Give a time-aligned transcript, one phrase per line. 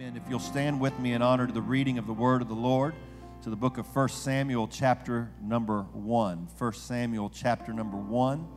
[0.00, 0.16] Amen.
[0.16, 2.54] If you'll stand with me in honor to the reading of the word of the
[2.54, 2.94] Lord
[3.42, 6.48] to the book of 1 Samuel, chapter number 1.
[6.56, 8.48] 1 Samuel, chapter number 1.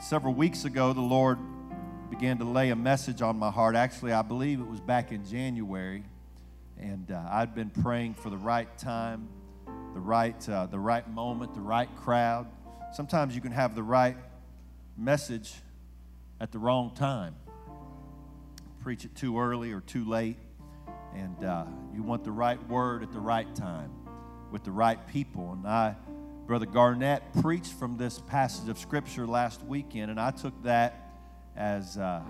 [0.00, 1.38] Several weeks ago, the Lord
[2.10, 3.74] began to lay a message on my heart.
[3.74, 6.04] Actually, I believe it was back in January.
[6.78, 9.30] And uh, I'd been praying for the right time,
[9.94, 12.48] the right, uh, the right moment, the right crowd.
[12.92, 14.18] Sometimes you can have the right
[14.98, 15.54] message
[16.38, 17.34] at the wrong time.
[18.88, 20.38] Preach it too early or too late.
[21.14, 23.90] And uh, you want the right word at the right time
[24.50, 25.52] with the right people.
[25.52, 25.94] And I,
[26.46, 30.94] Brother Garnett, preached from this passage of Scripture last weekend, and I took that
[31.54, 32.20] as uh,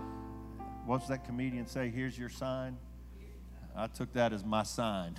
[0.84, 1.91] what's that comedian say?
[1.91, 2.77] Here's your sign.
[3.77, 5.15] I took that as my sign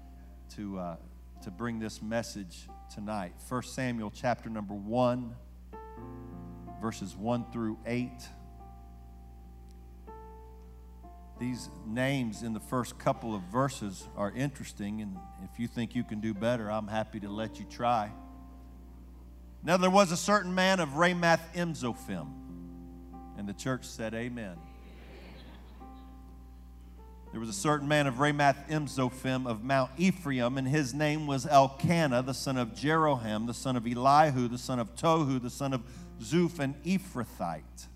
[0.56, 0.96] to uh,
[1.42, 3.34] to bring this message tonight.
[3.46, 5.34] 1 Samuel chapter number one,
[6.80, 8.26] verses one through eight.
[11.38, 16.02] These names in the first couple of verses are interesting, and if you think you
[16.02, 18.10] can do better, I'm happy to let you try.
[19.62, 22.28] Now, there was a certain man of Ramath Imzophim,
[23.36, 24.56] and the church said, Amen.
[27.30, 32.22] There was a certain man of Ramathaim-zophim of Mount Ephraim, and his name was Elkanah,
[32.22, 35.82] the son of Jeroham, the son of Elihu, the son of Tohu, the son of
[36.22, 37.86] Zuph, an Ephrathite.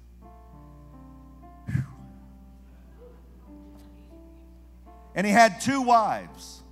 [5.15, 6.63] And he had two wives.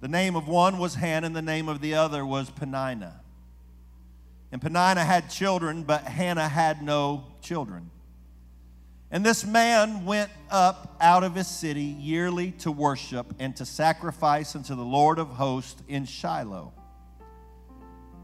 [0.00, 3.20] The name of one was Hannah, and the name of the other was Peninnah.
[4.50, 7.90] And Peninnah had children, but Hannah had no children.
[9.12, 14.56] And this man went up out of his city yearly to worship and to sacrifice
[14.56, 16.72] unto the Lord of hosts in Shiloh.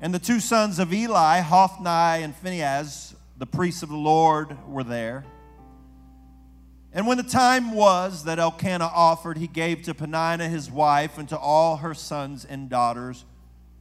[0.00, 4.84] And the two sons of Eli, Hophni and Phinehas, the priests of the Lord, were
[4.84, 5.24] there.
[6.98, 11.28] And when the time was that Elkanah offered, he gave to Peninnah his wife and
[11.28, 13.24] to all her sons and daughters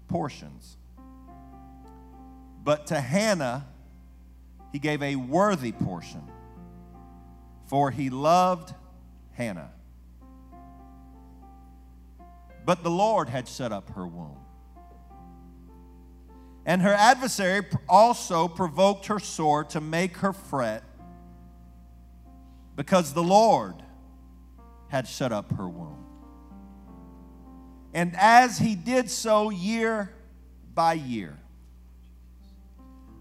[0.08, 0.78] portions.
[2.64, 3.66] But to Hannah
[4.72, 6.22] he gave a worthy portion,
[7.66, 8.76] for he loved
[9.32, 9.72] Hannah.
[12.68, 14.38] But the Lord had shut up her womb.
[16.68, 20.84] And her adversary also provoked her sore to make her fret
[22.78, 23.76] because the Lord
[24.88, 26.06] had shut up her womb.
[27.94, 30.14] And as he did so year
[30.74, 31.38] by year,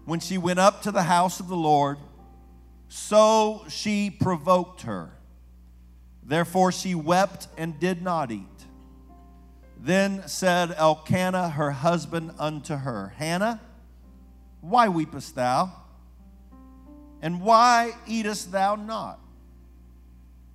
[0.05, 1.97] when she went up to the house of the Lord,
[2.87, 5.11] so she provoked her.
[6.23, 8.43] Therefore she wept and did not eat.
[9.79, 13.59] Then said Elkanah, her husband, unto her, Hannah,
[14.61, 15.71] why weepest thou?
[17.21, 19.19] And why eatest thou not?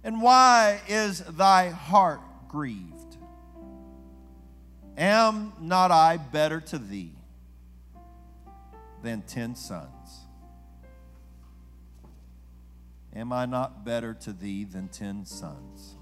[0.05, 3.17] And why is thy heart grieved?
[4.97, 7.15] Am not I better to thee
[9.03, 10.27] than ten sons?
[13.15, 15.95] Am I not better to thee than ten sons?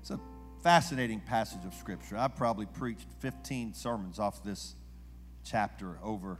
[0.00, 0.20] It's a
[0.62, 2.16] fascinating passage of Scripture.
[2.16, 4.74] I've probably preached 15 sermons off this
[5.44, 6.38] chapter over,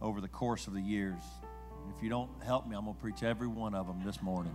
[0.00, 1.22] over the course of the years.
[1.96, 4.54] If you don't help me, I'm going to preach every one of them this morning.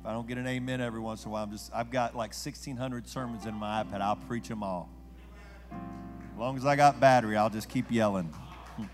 [0.00, 2.14] If I don't get an amen every once in a while, I'm just, I've got
[2.14, 4.00] like 1,600 sermons in my iPad.
[4.00, 4.88] I'll preach them all.
[5.70, 8.32] As long as I got battery, I'll just keep yelling.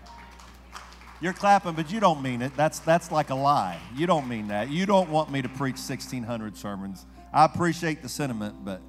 [1.21, 2.55] You're clapping, but you don't mean it.
[2.57, 3.79] That's, that's like a lie.
[3.95, 4.69] You don't mean that.
[4.69, 7.05] You don't want me to preach 1,600 sermons.
[7.31, 8.81] I appreciate the sentiment, but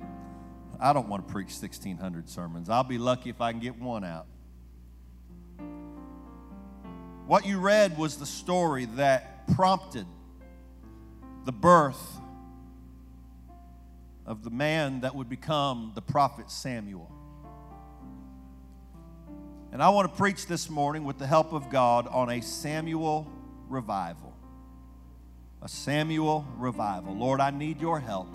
[0.81, 2.69] I don't want to preach 1,600 sermons.
[2.69, 4.27] I'll be lucky if I can get one out.
[7.27, 10.07] What you read was the story that prompted
[11.47, 12.19] the birth
[14.27, 17.11] of the man that would become the prophet Samuel.
[19.73, 23.27] And I want to preach this morning with the help of God on a Samuel
[23.71, 24.35] revival.
[25.63, 27.15] A Samuel revival.
[27.15, 28.29] Lord, I need your help.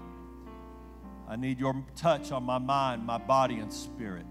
[1.27, 4.25] I need your touch on my mind, my body, and spirit.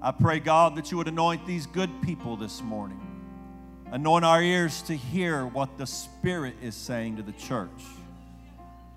[0.00, 3.05] I pray, God, that you would anoint these good people this morning.
[3.92, 7.70] Anoint our ears to hear what the Spirit is saying to the church.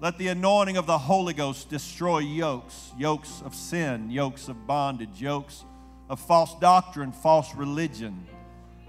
[0.01, 5.21] Let the anointing of the Holy Ghost destroy yokes, yokes of sin, yokes of bondage,
[5.21, 5.63] yokes
[6.09, 8.25] of false doctrine, false religion,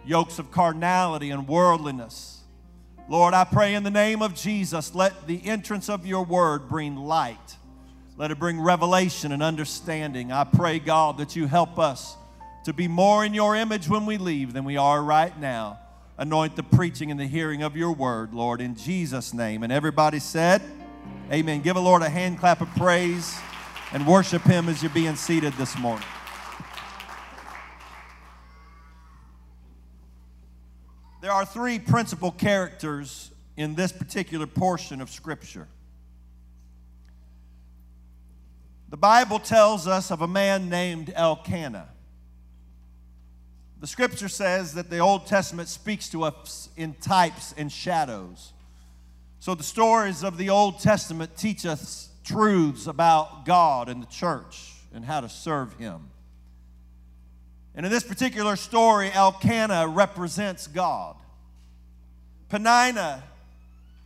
[0.06, 2.40] yokes of carnality and worldliness.
[3.08, 6.96] Lord, I pray in the name of Jesus, let the entrance of your word bring
[6.96, 7.56] light.
[8.16, 10.32] Let it bring revelation and understanding.
[10.32, 12.16] I pray, God, that you help us
[12.64, 15.78] to be more in your image when we leave than we are right now.
[16.20, 19.62] Anoint the preaching and the hearing of your word, Lord, in Jesus' name.
[19.62, 20.60] And everybody said,
[21.32, 21.62] Amen.
[21.62, 23.38] Give the Lord a hand clap of praise
[23.90, 26.06] and worship Him as you're being seated this morning.
[31.22, 35.68] There are three principal characters in this particular portion of Scripture.
[38.90, 41.88] The Bible tells us of a man named Elkanah.
[43.80, 48.52] The scripture says that the Old Testament speaks to us in types and shadows.
[49.38, 54.74] So the stories of the Old Testament teach us truths about God and the church
[54.92, 56.10] and how to serve Him.
[57.74, 61.16] And in this particular story, Elkanah represents God.
[62.50, 63.22] Peninnah,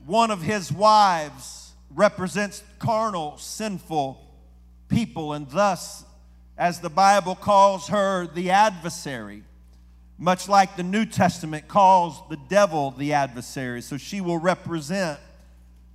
[0.06, 4.20] one of his wives, represents carnal, sinful
[4.88, 6.04] people, and thus,
[6.58, 9.42] as the Bible calls her, the adversary,
[10.18, 13.82] much like the New Testament calls the devil the adversary.
[13.82, 15.18] So she will represent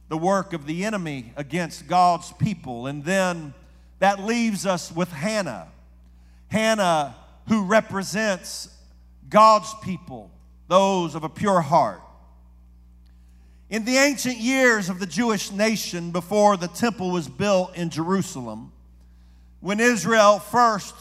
[0.09, 2.87] the work of the enemy against God's people.
[2.87, 3.53] And then
[3.99, 5.67] that leaves us with Hannah.
[6.49, 7.15] Hannah,
[7.47, 8.69] who represents
[9.29, 10.31] God's people,
[10.67, 12.01] those of a pure heart.
[13.69, 18.71] In the ancient years of the Jewish nation, before the temple was built in Jerusalem,
[19.59, 20.95] when Israel first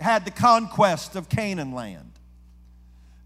[0.00, 2.11] had the conquest of Canaan land.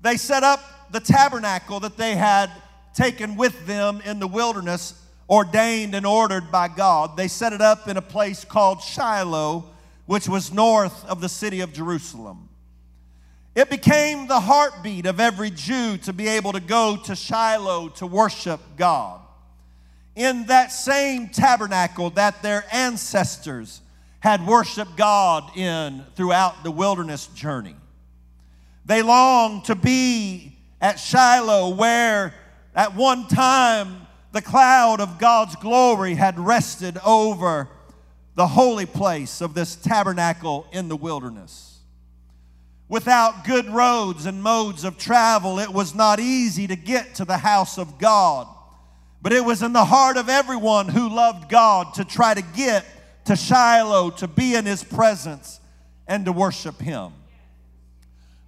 [0.06, 2.52] They set up the tabernacle that they had
[2.94, 4.94] taken with them in the wilderness,
[5.28, 7.16] ordained and ordered by God.
[7.16, 9.64] They set it up in a place called Shiloh,
[10.06, 12.48] which was north of the city of Jerusalem.
[13.56, 18.06] It became the heartbeat of every Jew to be able to go to Shiloh to
[18.06, 19.18] worship God.
[20.14, 23.80] In that same tabernacle that their ancestors
[24.20, 27.74] had worshiped God in throughout the wilderness journey.
[28.86, 32.32] They longed to be at Shiloh, where
[32.74, 37.68] at one time the cloud of God's glory had rested over
[38.36, 41.80] the holy place of this tabernacle in the wilderness.
[42.88, 47.38] Without good roads and modes of travel, it was not easy to get to the
[47.38, 48.46] house of God.
[49.20, 52.84] But it was in the heart of everyone who loved God to try to get
[53.24, 55.58] to Shiloh to be in his presence
[56.06, 57.12] and to worship him.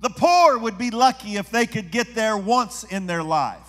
[0.00, 3.68] The poor would be lucky if they could get there once in their life.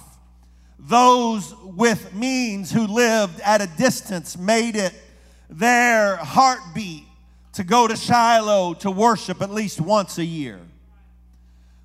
[0.78, 4.94] Those with means who lived at a distance made it
[5.50, 7.04] their heartbeat
[7.54, 10.60] to go to Shiloh to worship at least once a year.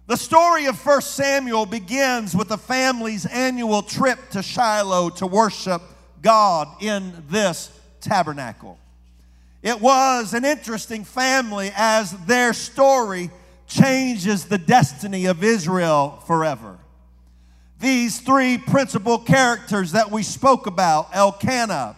[0.07, 5.81] The story of 1 Samuel begins with the family's annual trip to Shiloh to worship
[6.21, 7.71] God in this
[8.03, 8.79] tabernacle.
[9.63, 13.31] It was an interesting family as their story
[13.67, 16.79] changes the destiny of Israel forever.
[17.81, 21.97] These three principal characters that we spoke about, Elkanah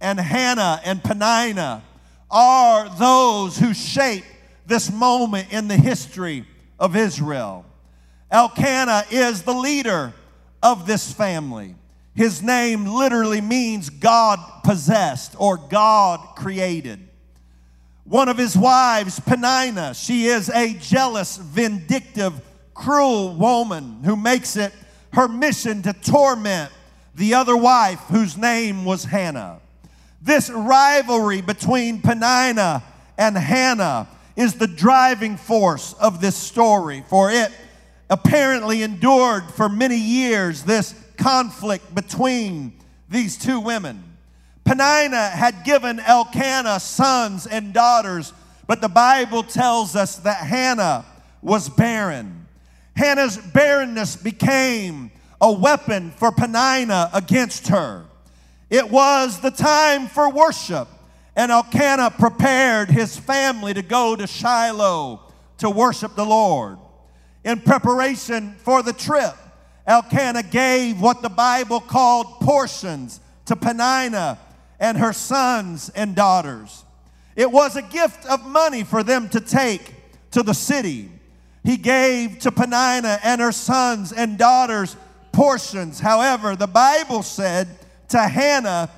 [0.00, 1.82] and Hannah and Peninnah,
[2.30, 4.24] are those who shape
[4.66, 6.44] this moment in the history
[6.78, 7.64] of Israel.
[8.30, 10.12] Elkanah is the leader
[10.62, 11.76] of this family.
[12.14, 17.08] His name literally means God possessed or God created.
[18.04, 22.34] One of his wives, Peninnah, she is a jealous, vindictive,
[22.74, 24.72] cruel woman who makes it
[25.14, 26.70] her mission to torment
[27.14, 29.60] the other wife whose name was Hannah.
[30.20, 32.82] This rivalry between Peninnah
[33.16, 37.52] and Hannah is the driving force of this story, for it
[38.10, 42.72] apparently endured for many years this conflict between
[43.08, 44.13] these two women.
[44.64, 48.32] Peninnah had given Elkanah sons and daughters,
[48.66, 51.04] but the Bible tells us that Hannah
[51.42, 52.46] was barren.
[52.96, 58.04] Hannah's barrenness became a weapon for Peninnah against her.
[58.70, 60.88] It was the time for worship,
[61.36, 65.20] and Elkanah prepared his family to go to Shiloh
[65.58, 66.78] to worship the Lord.
[67.44, 69.34] In preparation for the trip,
[69.86, 74.38] Elkanah gave what the Bible called portions to Peninnah
[74.78, 76.84] and her sons and daughters.
[77.36, 79.94] It was a gift of money for them to take
[80.32, 81.10] to the city.
[81.64, 84.96] He gave to Peninnah and her sons and daughters
[85.32, 85.98] portions.
[85.98, 87.68] However, the Bible said
[88.08, 88.90] to Hannah,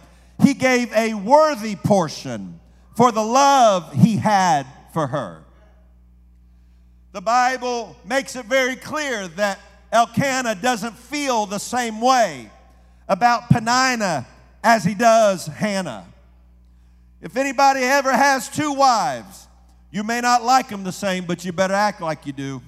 [0.43, 2.61] he gave a worthy portion
[2.95, 5.45] for the love he had for her.
[7.13, 9.59] The Bible makes it very clear that
[9.93, 12.51] Elkanah doesn't feel the same way
[13.09, 14.27] about Peninnah
[14.63, 16.07] as he does Hannah.
[17.21, 19.47] If anybody ever has two wives,
[19.97, 22.61] You may not like them the same, but you better act like you do.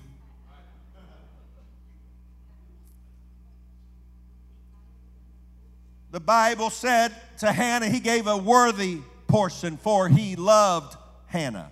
[6.10, 11.70] The Bible said to Hannah, He gave a worthy portion, for He loved Hannah.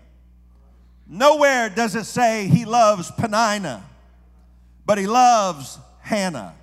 [1.07, 3.81] Nowhere does it say He loves Penina,
[4.85, 6.55] but He loves Hannah.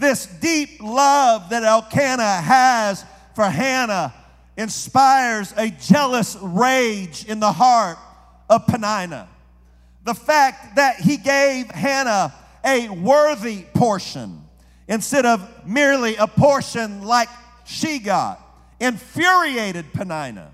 [0.00, 3.04] This deep love that Elkanah has
[3.34, 4.14] for Hannah
[4.56, 7.98] inspires a jealous rage in the heart
[8.48, 9.28] of Penina.
[10.04, 12.32] The fact that he gave Hannah
[12.64, 14.42] a worthy portion
[14.88, 17.28] instead of merely a portion like
[17.66, 18.40] she got
[18.80, 20.48] infuriated Penina.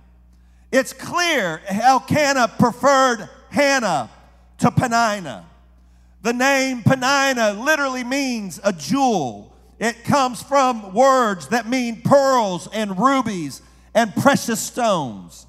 [0.72, 4.10] It's clear Elkanah preferred Hannah
[4.58, 5.44] to Penina.
[6.26, 9.54] The name Penina literally means a jewel.
[9.78, 13.62] It comes from words that mean pearls and rubies
[13.94, 15.46] and precious stones.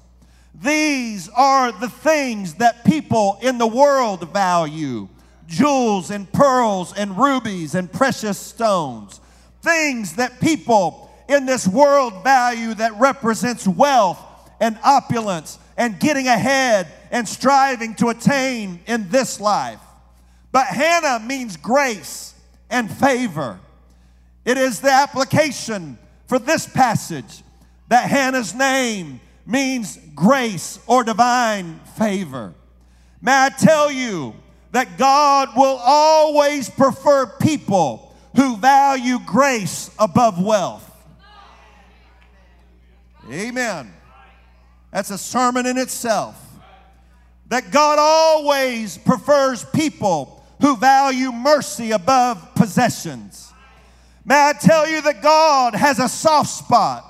[0.54, 5.08] These are the things that people in the world value
[5.48, 9.20] jewels and pearls and rubies and precious stones.
[9.62, 14.24] Things that people in this world value that represents wealth
[14.60, 19.80] and opulence and getting ahead and striving to attain in this life.
[20.50, 22.34] But Hannah means grace
[22.70, 23.60] and favor.
[24.44, 27.42] It is the application for this passage
[27.88, 32.54] that Hannah's name means grace or divine favor.
[33.20, 34.34] May I tell you
[34.72, 40.84] that God will always prefer people who value grace above wealth.
[43.30, 43.92] Amen.
[44.92, 46.42] That's a sermon in itself.
[47.48, 53.52] That God always prefers people who value mercy above possessions.
[54.24, 57.04] May I tell you that God has a soft spot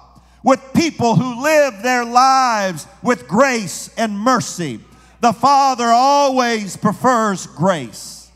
[0.44, 4.80] with people who live their lives with grace and mercy.
[5.20, 8.30] The Father always prefers grace.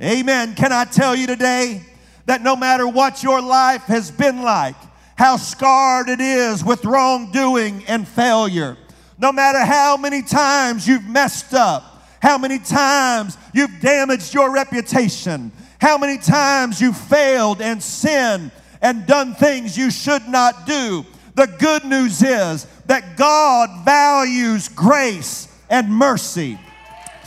[0.00, 0.54] Amen.
[0.54, 1.82] Can I tell you today
[2.26, 4.76] that no matter what your life has been like,
[5.16, 8.76] how scarred it is with wrongdoing and failure,
[9.18, 11.91] no matter how many times you've messed up,
[12.22, 15.50] how many times you've damaged your reputation,
[15.80, 21.04] how many times you've failed and sinned and done things you should not do.
[21.34, 26.60] The good news is that God values grace and mercy.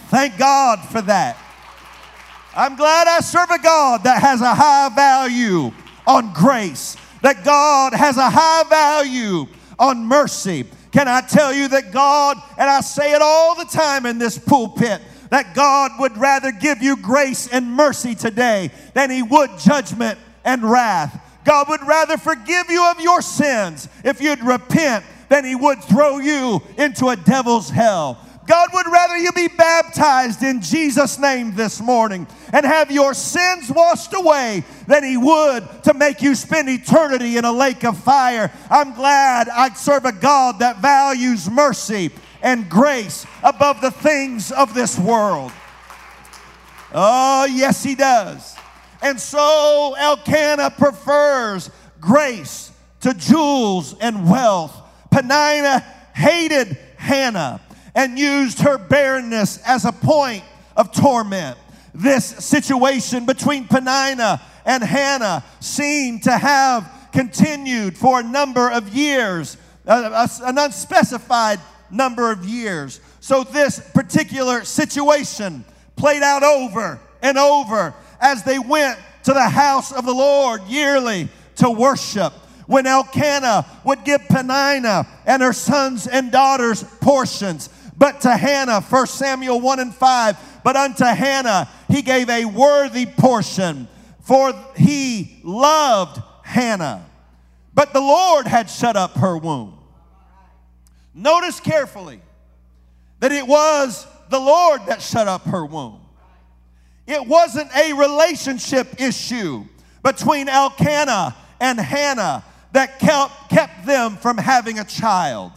[0.07, 1.37] Thank God for that.
[2.55, 5.73] I'm glad I serve a God that has a high value
[6.07, 9.47] on grace, that God has a high value
[9.77, 10.65] on mercy.
[10.95, 14.37] Can I tell you that God, and I say it all the time in this
[14.37, 20.17] pulpit, that God would rather give you grace and mercy today than He would judgment
[20.45, 21.21] and wrath.
[21.43, 26.19] God would rather forgive you of your sins if you'd repent than He would throw
[26.19, 28.24] you into a devil's hell.
[28.47, 33.71] God would rather you be baptized in Jesus' name this morning and have your sins
[33.71, 38.51] washed away than He would to make you spend eternity in a lake of fire.
[38.69, 42.11] I'm glad I serve a God that values mercy
[42.41, 45.51] and grace above the things of this world.
[46.93, 48.55] Oh, yes, He does.
[49.01, 52.71] And so Elkanah prefers grace
[53.01, 54.75] to jewels and wealth.
[55.11, 55.83] Penina
[56.13, 57.59] hated Hannah
[57.95, 60.43] and used her barrenness as a point
[60.75, 61.57] of torment.
[61.93, 69.55] This situation between Penina and Hannah seemed to have continued for a number of years,
[69.87, 71.59] uh, an unspecified
[71.89, 72.99] number of years.
[73.21, 75.63] So, this particular situation
[75.95, 81.29] played out over and over as they went to the house of the Lord yearly
[81.55, 82.33] to worship.
[82.67, 89.07] When Elkanah would give Penina and her sons and daughters portions, but to Hannah, 1
[89.07, 93.87] Samuel 1 and 5, but unto Hannah he gave a worthy portion,
[94.21, 97.05] for he loved Hannah.
[97.73, 99.77] But the Lord had shut up her womb.
[101.13, 102.21] Notice carefully
[103.19, 106.01] that it was the Lord that shut up her womb.
[107.07, 109.65] It wasn't a relationship issue
[110.03, 115.51] between Elkanah and Hannah that kept, kept them from having a child.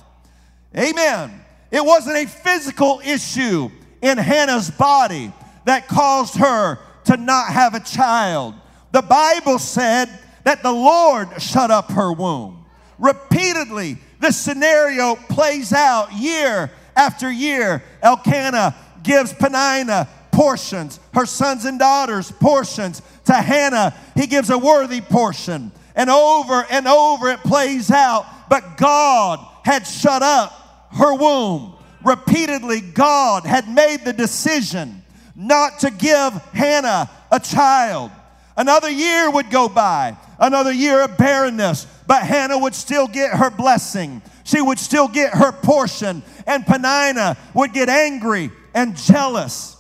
[0.76, 1.37] Amen.
[1.70, 3.70] It wasn't a physical issue
[4.00, 5.32] in Hannah's body
[5.64, 8.54] that caused her to not have a child.
[8.92, 10.08] The Bible said
[10.44, 12.64] that the Lord shut up her womb.
[12.98, 17.82] Repeatedly, this scenario plays out year after year.
[18.02, 23.02] Elkanah gives Penina portions, her sons and daughters portions.
[23.26, 25.70] To Hannah, he gives a worthy portion.
[25.94, 28.24] And over and over it plays out.
[28.48, 31.74] But God had shut up her womb.
[32.04, 35.02] repeatedly God had made the decision
[35.34, 38.10] not to give Hannah a child.
[38.56, 43.50] Another year would go by, another year of barrenness, but Hannah would still get her
[43.50, 44.20] blessing.
[44.44, 49.76] She would still get her portion, and Penina would get angry and jealous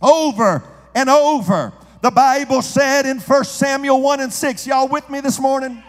[0.00, 0.62] over
[0.94, 1.72] and over.
[2.00, 5.82] The Bible said in 1 Samuel 1 and 6, y'all with me this morning?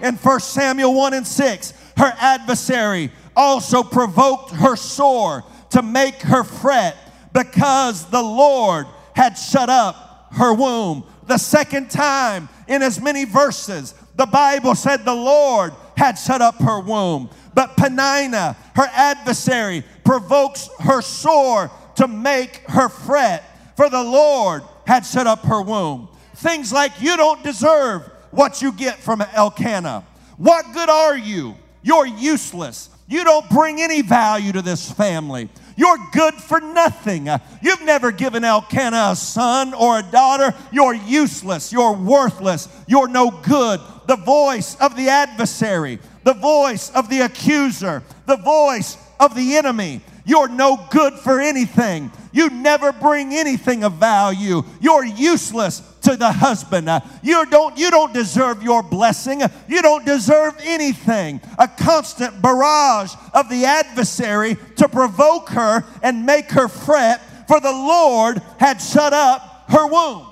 [0.00, 6.44] In 1 Samuel 1 and 6, her adversary also provoked her sore to make her
[6.44, 6.96] fret
[7.32, 11.04] because the Lord had shut up her womb.
[11.26, 16.56] The second time in as many verses, the Bible said the Lord had shut up
[16.60, 17.30] her womb.
[17.54, 23.44] But Penina, her adversary, provokes her sore to make her fret,
[23.76, 26.08] for the Lord had shut up her womb.
[26.36, 30.04] Things like you don't deserve what you get from Elkanah.
[30.38, 31.54] What good are you?
[31.82, 32.88] You're useless.
[33.12, 35.48] You don't bring any value to this family.
[35.76, 37.28] You're good for nothing.
[37.60, 40.54] You've never given Elkanah a son or a daughter.
[40.72, 41.72] You're useless.
[41.72, 42.68] You're worthless.
[42.86, 43.80] You're no good.
[44.06, 50.00] The voice of the adversary, the voice of the accuser, the voice of the enemy
[50.24, 52.10] you're no good for anything.
[52.32, 54.62] You never bring anything of value.
[54.80, 56.88] You're useless to the husband.
[56.88, 59.42] Uh, you don't you don't deserve your blessing.
[59.68, 61.40] You don't deserve anything.
[61.58, 67.72] A constant barrage of the adversary to provoke her and make her fret, for the
[67.72, 70.26] Lord had shut up her womb.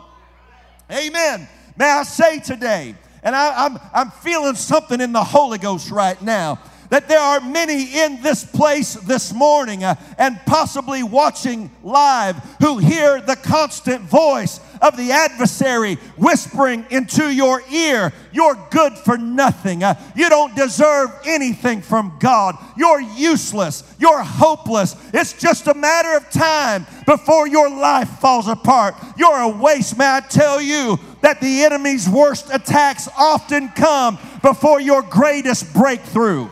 [0.90, 1.48] Amen.
[1.76, 6.20] May I say today, and I, I'm, I'm feeling something in the Holy Ghost right
[6.20, 6.58] now
[6.90, 12.78] that there are many in this place this morning uh, and possibly watching live who
[12.78, 19.82] hear the constant voice of the adversary whispering into your ear, You're good for nothing.
[19.82, 22.56] Uh, you don't deserve anything from God.
[22.76, 23.82] You're useless.
[23.98, 24.96] You're hopeless.
[25.12, 28.94] It's just a matter of time before your life falls apart.
[29.16, 29.98] You're a waste.
[29.98, 36.48] May I tell you that the enemy's worst attacks often come before your greatest breakthrough.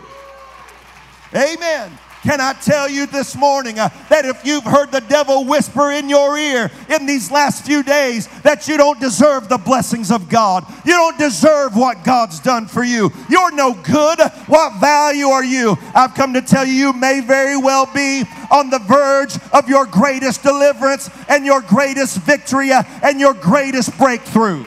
[1.35, 1.93] Amen.
[2.23, 6.09] Can I tell you this morning uh, that if you've heard the devil whisper in
[6.09, 10.67] your ear in these last few days that you don't deserve the blessings of God,
[10.85, 15.77] you don't deserve what God's done for you, you're no good, what value are you?
[15.95, 19.87] I've come to tell you, you may very well be on the verge of your
[19.87, 24.65] greatest deliverance and your greatest victory uh, and your greatest breakthrough.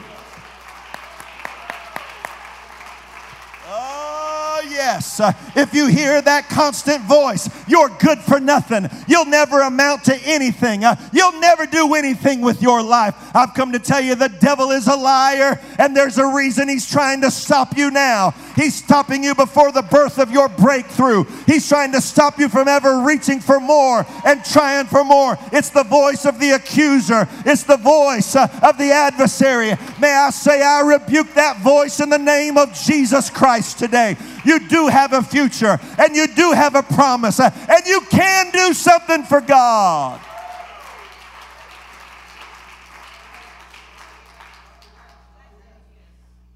[4.72, 5.20] Yes.
[5.20, 8.88] Uh, if you hear that constant voice, you're good for nothing.
[9.06, 10.84] You'll never amount to anything.
[10.84, 13.14] Uh, you'll never do anything with your life.
[13.34, 16.90] I've come to tell you the devil is a liar, and there's a reason he's
[16.90, 18.34] trying to stop you now.
[18.56, 21.24] He's stopping you before the birth of your breakthrough.
[21.46, 25.38] He's trying to stop you from ever reaching for more and trying for more.
[25.52, 29.72] It's the voice of the accuser, it's the voice uh, of the adversary.
[30.00, 34.16] May I say, I rebuke that voice in the name of Jesus Christ today.
[34.44, 37.52] You do have a future and you do have a promise and
[37.86, 40.20] you can do something for God.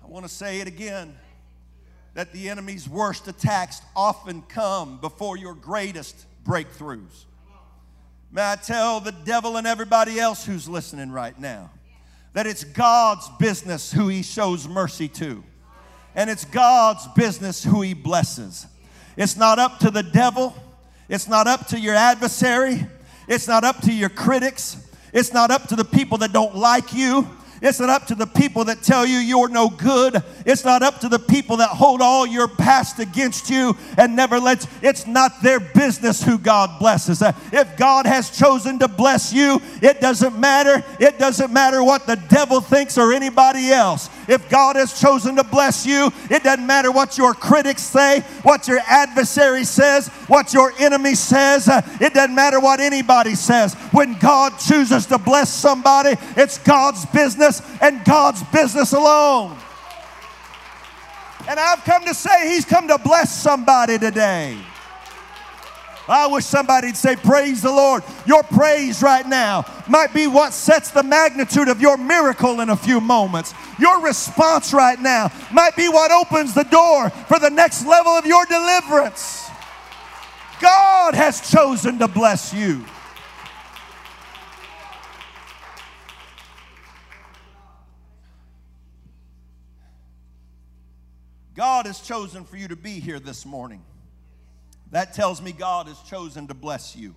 [0.03, 1.14] I want to say it again
[2.14, 7.27] that the enemy's worst attacks often come before your greatest breakthroughs.
[8.33, 11.71] May I tell the devil and everybody else who's listening right now
[12.33, 15.42] that it's God's business who he shows mercy to,
[16.16, 18.66] and it's God's business who he blesses.
[19.16, 20.57] It's not up to the devil,
[21.09, 22.87] it's not up to your adversary,
[23.29, 24.79] it's not up to your critics,
[25.12, 27.29] it's not up to the people that don't like you.
[27.62, 30.23] It's not up to the people that tell you you're no good.
[30.45, 34.38] It's not up to the people that hold all your past against you and never
[34.38, 37.23] let it's not their business who God blesses.
[37.23, 40.85] Uh, if God has chosen to bless you, it doesn't matter.
[41.01, 44.11] It doesn't matter what the devil thinks or anybody else.
[44.29, 48.69] If God has chosen to bless you, it doesn't matter what your critics say, what
[48.69, 51.69] your adversary says, what your enemy says.
[51.69, 53.75] Uh, it doesn't matter what anybody says.
[53.92, 57.46] When God chooses to bless somebody, it's God's business
[57.81, 59.57] and God's business alone.
[61.49, 64.57] And I've come to say He's come to bless somebody today.
[66.09, 68.05] I wish somebody'd say, Praise the Lord.
[68.27, 72.77] Your praise right now might be what sets the magnitude of your miracle in a
[72.77, 73.55] few moments.
[73.79, 78.25] Your response right now might be what opens the door for the next level of
[78.25, 79.49] your deliverance.
[80.61, 82.85] God has chosen to bless you.
[91.57, 93.83] God has chosen for you to be here this morning.
[94.90, 97.14] that tells me God has chosen to bless you.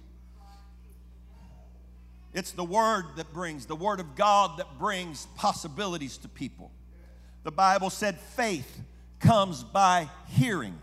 [2.33, 6.71] It's the word that brings, the word of God that brings possibilities to people.
[7.43, 8.79] The Bible said faith
[9.19, 10.77] comes by hearing.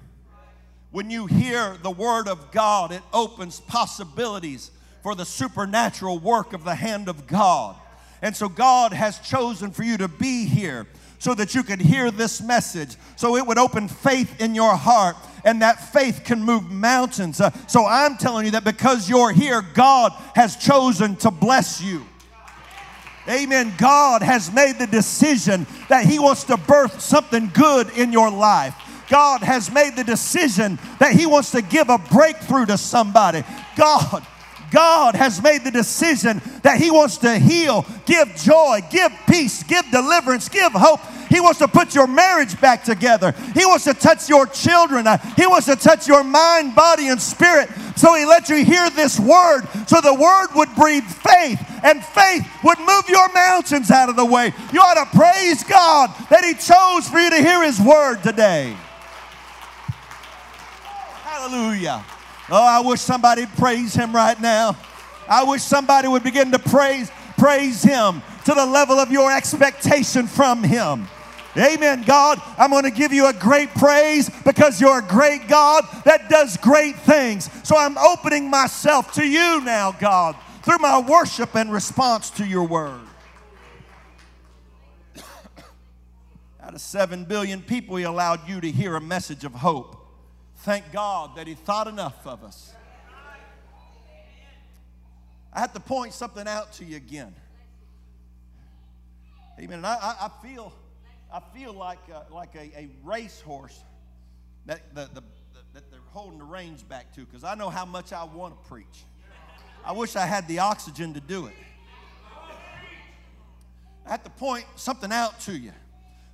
[0.90, 4.71] When you hear the word of God, it opens possibilities
[5.03, 7.77] for the supernatural work of the hand of God.
[8.21, 10.87] And so God has chosen for you to be here
[11.18, 15.16] so that you could hear this message, so it would open faith in your heart,
[15.44, 17.40] and that faith can move mountains.
[17.40, 22.05] Uh, so I'm telling you that because you're here, God has chosen to bless you.
[23.29, 23.72] Amen.
[23.76, 28.74] God has made the decision that He wants to birth something good in your life.
[29.09, 33.42] God has made the decision that He wants to give a breakthrough to somebody.
[33.76, 34.24] God
[34.77, 39.91] God has made the decision that He wants to heal, give joy, give peace, give
[39.91, 41.01] deliverance, give hope.
[41.31, 43.33] He wants to put your marriage back together.
[43.55, 45.07] He wants to touch your children.
[45.07, 47.71] Uh, he wants to touch your mind, body, and spirit.
[47.97, 52.47] So He let you hear this word so the word would breathe faith and faith
[52.62, 54.53] would move your mountains out of the way.
[54.75, 58.77] You ought to praise God that He chose for you to hear His word today.
[61.25, 62.05] Hallelujah.
[62.49, 64.77] Oh, I wish somebody praise him right now.
[65.29, 70.27] I wish somebody would begin to praise praise him to the level of your expectation
[70.27, 71.07] from him.
[71.57, 72.41] Amen, God.
[72.59, 76.57] I'm going to give you a great praise because you're a great God that does
[76.59, 77.49] great things.
[77.67, 82.65] So I'm opening myself to you now, God, through my worship and response to your
[82.65, 83.01] word.
[86.63, 89.96] Out of 7 billion people, He allowed you to hear a message of hope.
[90.66, 92.74] Thank God that He thought enough of us.
[95.52, 97.33] I have to point something out to you again.
[99.61, 99.76] Amen.
[99.76, 100.72] And I, I, I feel,
[101.33, 103.81] I feel like, uh, like a, a racehorse
[104.64, 105.22] that, the, the,
[105.72, 108.68] that they're holding the reins back to because I know how much I want to
[108.68, 109.05] preach.
[109.85, 111.55] I wish I had the oxygen to do it.
[114.05, 115.70] I have to point something out to you.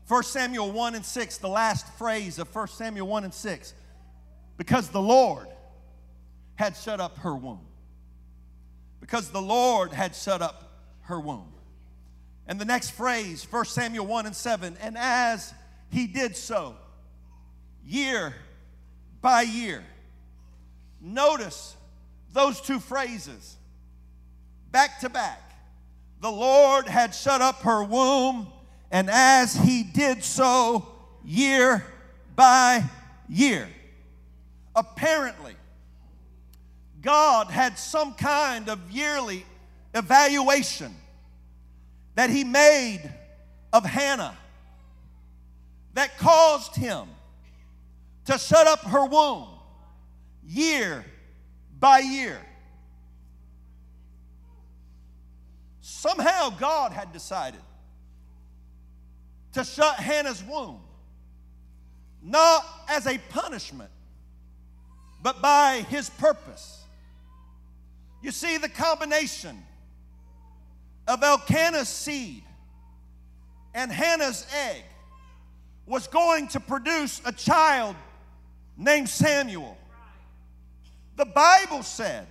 [0.08, 3.74] 1 Samuel 1 and 6, the last phrase of 1 Samuel 1 and 6
[4.62, 5.48] because the Lord
[6.54, 7.66] had shut up her womb.
[9.00, 11.52] Because the Lord had shut up her womb.
[12.46, 15.52] And the next phrase, 1 Samuel 1 and 7, and as
[15.90, 16.76] he did so,
[17.84, 18.36] year
[19.20, 19.82] by year.
[21.00, 21.74] Notice
[22.32, 23.56] those two phrases
[24.70, 25.42] back to back.
[26.20, 28.46] The Lord had shut up her womb,
[28.92, 30.86] and as he did so,
[31.24, 31.84] year
[32.36, 32.84] by
[33.28, 33.68] year
[34.74, 35.54] apparently,
[37.00, 39.44] God had some kind of yearly
[39.94, 40.94] evaluation
[42.14, 43.12] that He made
[43.72, 44.36] of Hannah
[45.94, 47.08] that caused Him
[48.26, 49.48] to shut up her womb
[50.46, 51.04] year
[51.78, 52.40] by year.
[55.80, 57.60] Somehow God had decided
[59.52, 60.80] to shut Hannah's womb,
[62.22, 63.90] not as a punishment,
[65.22, 66.82] but by his purpose.
[68.20, 69.62] You see, the combination
[71.06, 72.42] of Elkanah's seed
[73.74, 74.82] and Hannah's egg
[75.86, 77.96] was going to produce a child
[78.76, 79.76] named Samuel.
[81.16, 82.26] The Bible said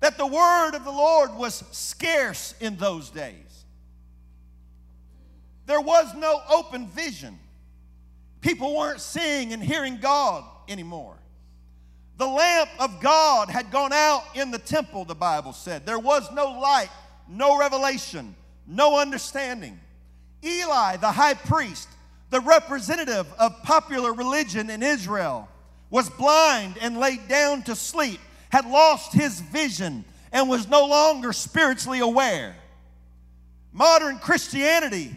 [0.00, 3.64] that the word of the Lord was scarce in those days.
[5.66, 7.38] There was no open vision.
[8.40, 11.16] People weren't seeing and hearing God anymore.
[12.16, 15.84] The lamp of God had gone out in the temple, the Bible said.
[15.84, 16.90] There was no light,
[17.28, 19.80] no revelation, no understanding.
[20.44, 21.88] Eli, the high priest,
[22.30, 25.48] the representative of popular religion in Israel,
[25.90, 31.32] was blind and laid down to sleep, had lost his vision, and was no longer
[31.32, 32.54] spiritually aware.
[33.72, 35.16] Modern Christianity,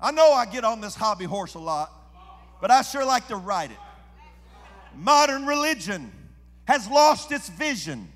[0.00, 1.99] I know I get on this hobby horse a lot
[2.60, 3.78] but I sure like to write it.
[4.94, 6.12] Modern religion
[6.66, 8.08] has lost its vision.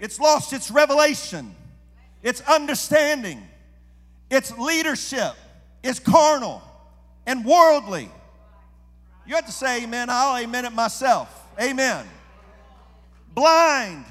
[0.00, 1.54] It's lost its revelation,
[2.22, 3.42] its understanding,
[4.30, 5.34] its leadership
[5.82, 6.62] is carnal
[7.24, 8.10] and worldly.
[9.26, 10.08] You have to say amen.
[10.10, 11.28] I'll amen it myself.
[11.60, 12.06] Amen.
[13.34, 14.04] Blind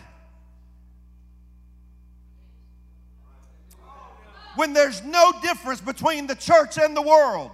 [4.55, 7.51] when there's no difference between the church and the world,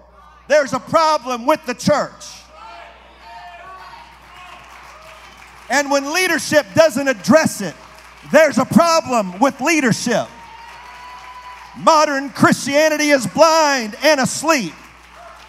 [0.48, 2.26] there's a problem with the church.
[5.70, 7.74] And when leadership doesn't address it,
[8.32, 10.28] there's a problem with leadership.
[11.78, 14.74] Modern Christianity is blind and asleep.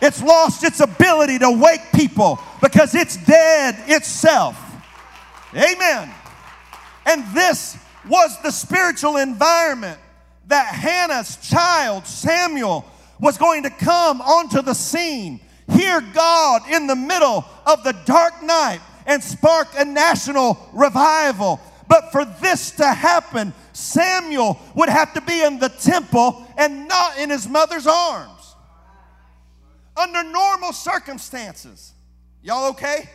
[0.01, 4.57] It's lost its ability to wake people because it's dead itself.
[5.55, 6.11] Amen.
[7.05, 7.77] And this
[8.09, 9.99] was the spiritual environment
[10.53, 12.85] that Hannah's child, Samuel,
[13.19, 18.43] was going to come onto the scene, hear God in the middle of the dark
[18.43, 21.59] night, and spark a national revival.
[21.89, 27.19] But for this to happen, Samuel would have to be in the temple and not
[27.19, 28.55] in his mother's arms.
[29.97, 31.93] Under normal circumstances,
[32.43, 33.09] y'all okay?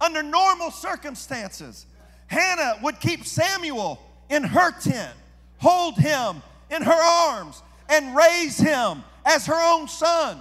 [0.00, 1.86] Under normal circumstances,
[2.26, 5.14] Hannah would keep Samuel in her tent,
[5.62, 10.38] hold him in her arms, and raise him as her own son.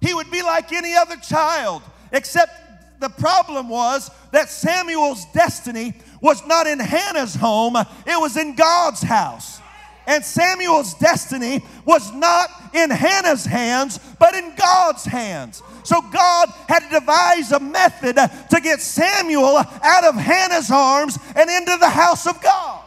[0.00, 6.46] He would be like any other child, except the problem was that Samuel's destiny was
[6.46, 9.60] not in Hannah's home, it was in God's house.
[10.06, 15.62] And Samuel's destiny was not in Hannah's hands, but in God's hands.
[15.82, 21.50] So God had to devise a method to get Samuel out of Hannah's arms and
[21.50, 22.83] into the house of God.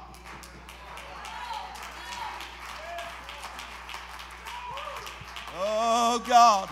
[5.70, 6.70] Oh, God.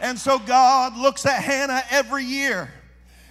[0.00, 2.70] And so God looks at Hannah every year.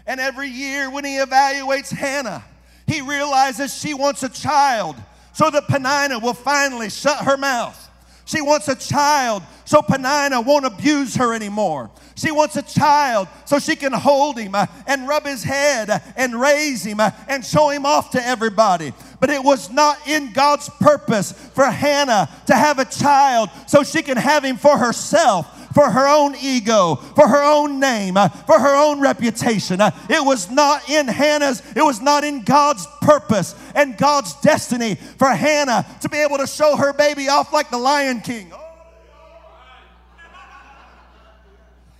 [0.07, 2.43] And every year, when he evaluates Hannah,
[2.87, 4.95] he realizes she wants a child
[5.33, 7.81] so that Penina will finally shut her mouth.
[8.25, 11.91] She wants a child so Penina won't abuse her anymore.
[12.15, 15.99] She wants a child so she can hold him uh, and rub his head uh,
[16.15, 18.93] and raise him uh, and show him off to everybody.
[19.25, 24.03] But it was not in God's purpose for Hannah to have a child so she
[24.03, 28.59] can have him for herself for her own ego, for her own name, uh, for
[28.59, 29.81] her own reputation.
[29.81, 34.93] Uh, it was not in Hannah's, it was not in God's purpose and God's destiny
[34.93, 38.51] for Hannah to be able to show her baby off like the Lion King.
[38.53, 38.64] Oh.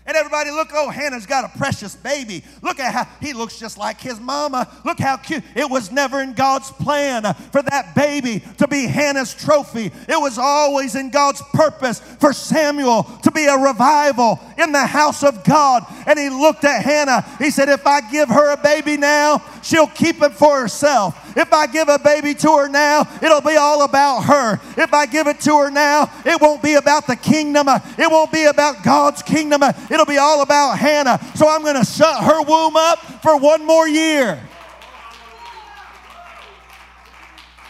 [0.08, 2.44] And everybody, look, oh, Hannah's got a precious baby.
[2.62, 4.70] Look at how he looks just like his mama.
[4.86, 5.44] Look how cute.
[5.56, 9.86] It was never in God's plan for that baby to be Hannah's trophy.
[9.86, 15.24] It was always in God's purpose for Samuel to be a revival in the house
[15.24, 15.84] of God.
[16.06, 17.26] And he looked at Hannah.
[17.40, 21.25] He said, If I give her a baby now, she'll keep it for herself.
[21.36, 24.60] If I give a baby to her now, it'll be all about her.
[24.78, 27.68] If I give it to her now, it won't be about the kingdom.
[27.70, 29.62] It won't be about God's kingdom.
[29.90, 31.20] It'll be all about Hannah.
[31.36, 34.42] So I'm going to shut her womb up for one more year.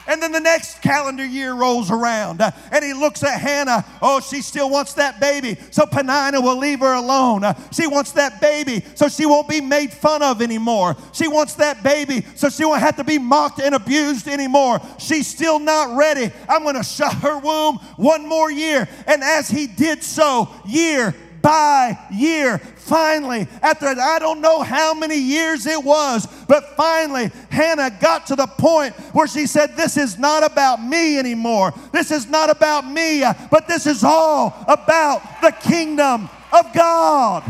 [0.08, 3.86] And then the next calendar year rolls around uh, and he looks at Hannah.
[4.02, 5.58] Oh, she still wants that baby.
[5.72, 7.44] So Penina will leave her alone.
[7.44, 10.96] Uh, she wants that baby so she won't be made fun of anymore.
[11.14, 14.80] She wants that baby so she won't have to be mocked and abused anymore.
[15.00, 16.32] She's still not ready.
[16.48, 18.88] I'm going to shut her womb one more year.
[19.08, 21.16] And as he did so, year
[21.46, 27.96] by year, finally, after I don't know how many years it was, but finally, Hannah
[28.02, 31.72] got to the point where she said, This is not about me anymore.
[31.92, 37.44] This is not about me, but this is all about the kingdom of God.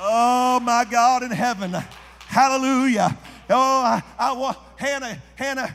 [0.00, 1.74] Oh my God in heaven.
[2.26, 3.16] Hallelujah.
[3.48, 5.74] Oh, I, I want Hannah, Hannah,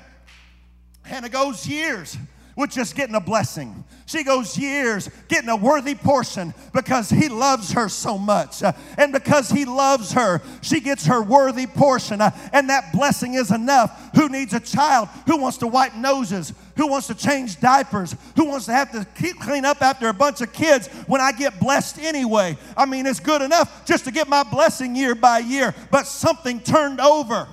[1.09, 2.15] Hannah goes years
[2.55, 3.83] with just getting a blessing.
[4.05, 8.61] She goes years getting a worthy portion because he loves her so much.
[8.61, 12.21] Uh, and because he loves her, she gets her worthy portion.
[12.21, 14.13] Uh, and that blessing is enough.
[14.13, 15.07] Who needs a child?
[15.25, 16.53] Who wants to wipe noses?
[16.77, 18.15] Who wants to change diapers?
[18.35, 21.31] Who wants to have to keep clean up after a bunch of kids when I
[21.31, 22.55] get blessed anyway?
[22.77, 26.59] I mean, it's good enough just to get my blessing year by year, but something
[26.59, 27.47] turned over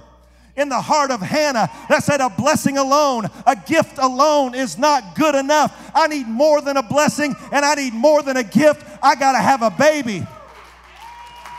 [0.57, 5.15] in the heart of Hannah that said, A blessing alone, a gift alone is not
[5.15, 5.91] good enough.
[5.95, 8.85] I need more than a blessing and I need more than a gift.
[9.03, 10.27] I got to have a baby.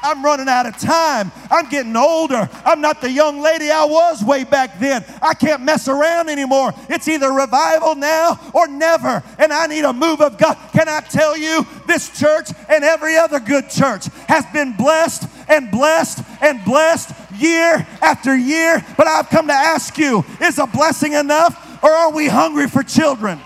[0.04, 1.32] I'm running out of time.
[1.50, 2.50] I'm getting older.
[2.66, 5.04] I'm not the young lady I was way back then.
[5.22, 6.74] I can't mess around anymore.
[6.88, 9.24] It's either revival now or never.
[9.40, 10.56] And I need a move of God.
[10.72, 15.72] Can I tell you, this church and every other good church has been blessed and
[15.72, 18.84] blessed and blessed year after year.
[18.98, 22.84] But I've come to ask you is a blessing enough or are we hungry for
[22.84, 23.40] children?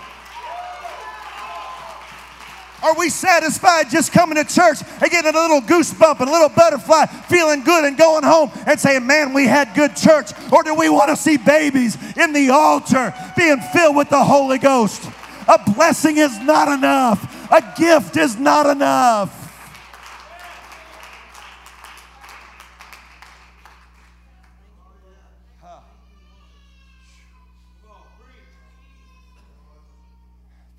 [2.82, 6.48] Are we satisfied just coming to church and getting a little goosebump and a little
[6.48, 10.32] butterfly, feeling good and going home and saying, Man, we had good church?
[10.50, 14.58] Or do we want to see babies in the altar being filled with the Holy
[14.58, 15.08] Ghost?
[15.46, 19.41] A blessing is not enough, a gift is not enough.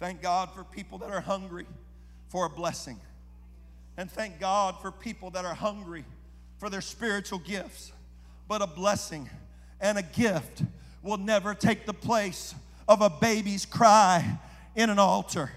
[0.04, 1.66] Thank God for people that are hungry
[2.28, 3.00] for a blessing.
[3.96, 6.04] And thank God for people that are hungry
[6.58, 7.94] for their spiritual gifts.
[8.50, 9.30] But a blessing
[9.80, 10.64] and a gift
[11.04, 12.54] will never take the place
[12.86, 14.40] of a baby's cry
[14.76, 15.50] in an altar.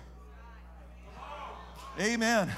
[2.00, 2.48] Amen.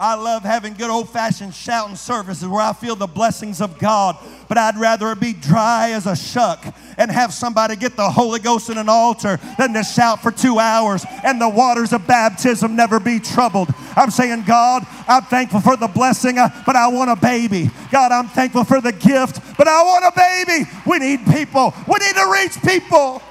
[0.00, 4.16] I love having good old fashioned shouting services where I feel the blessings of God,
[4.48, 6.64] but I'd rather it be dry as a shuck
[6.98, 10.58] and have somebody get the Holy Ghost in an altar than to shout for two
[10.58, 13.68] hours and the waters of baptism never be troubled.
[13.96, 17.70] I'm saying, God, I'm thankful for the blessing, uh, but I want a baby.
[17.90, 20.70] God, I'm thankful for the gift, but I want a baby.
[20.86, 23.22] We need people, we need to reach people.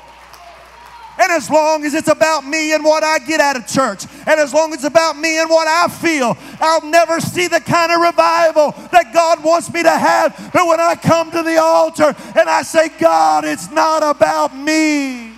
[1.17, 4.39] And as long as it's about me and what I get out of church, and
[4.39, 7.91] as long as it's about me and what I feel, I'll never see the kind
[7.91, 10.51] of revival that God wants me to have.
[10.53, 15.31] But when I come to the altar and I say, God, it's not about me.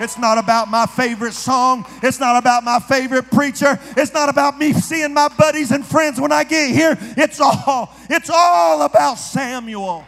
[0.00, 1.84] It's not about my favorite song.
[2.02, 3.78] It's not about my favorite preacher.
[3.96, 6.96] It's not about me seeing my buddies and friends when I get here.
[7.16, 10.04] It's all, it's all about Samuel.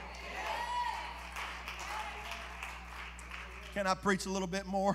[3.80, 4.94] Can I preach a little bit more?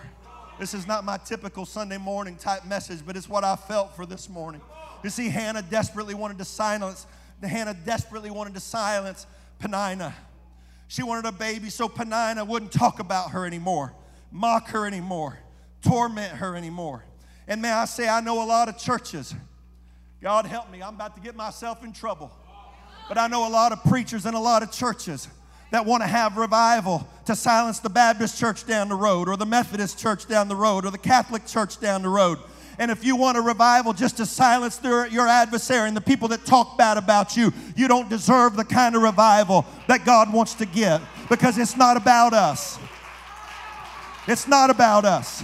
[0.59, 4.05] This is not my typical Sunday morning type message, but it's what I felt for
[4.05, 4.61] this morning.
[5.03, 7.07] You see, Hannah desperately wanted to silence,
[7.41, 9.25] Hannah desperately wanted to silence
[9.57, 10.13] Peninnah.
[10.87, 13.91] She wanted a baby so Peninnah wouldn't talk about her anymore,
[14.31, 15.39] mock her anymore,
[15.81, 17.03] torment her anymore.
[17.47, 19.33] And may I say, I know a lot of churches.
[20.21, 22.31] God help me, I'm about to get myself in trouble.
[23.07, 25.27] But I know a lot of preachers and a lot of churches
[25.75, 29.45] that want to have revival to silence the Baptist church down the road, or the
[29.45, 32.39] Methodist church down the road, or the Catholic church down the road.
[32.79, 36.29] And if you want a revival just to silence their, your adversary and the people
[36.29, 40.53] that talk bad about you, you don't deserve the kind of revival that God wants
[40.53, 42.79] to give because it's not about us.
[44.29, 45.43] It's not about us.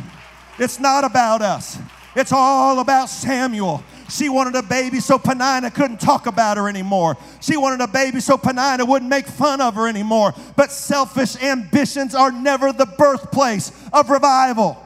[0.60, 1.78] It's not about us.
[2.16, 3.84] It's all about Samuel.
[4.12, 7.18] She wanted a baby so Peninnah couldn't talk about her anymore.
[7.40, 10.34] She wanted a baby so Peninnah wouldn't make fun of her anymore.
[10.58, 14.78] But selfish ambitions are never the birthplace of revival.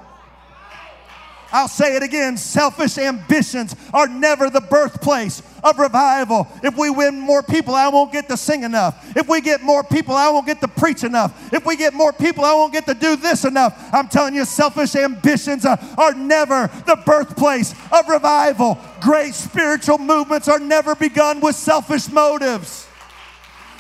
[1.52, 6.48] I'll say it again selfish ambitions are never the birthplace of revival.
[6.64, 9.16] If we win more people, I won't get to sing enough.
[9.16, 11.54] If we get more people, I won't get to preach enough.
[11.54, 13.90] If we get more people, I won't get to do this enough.
[13.94, 18.78] I'm telling you, selfish ambitions are, are never the birthplace of revival.
[19.02, 22.88] Great spiritual movements are never begun with selfish motives.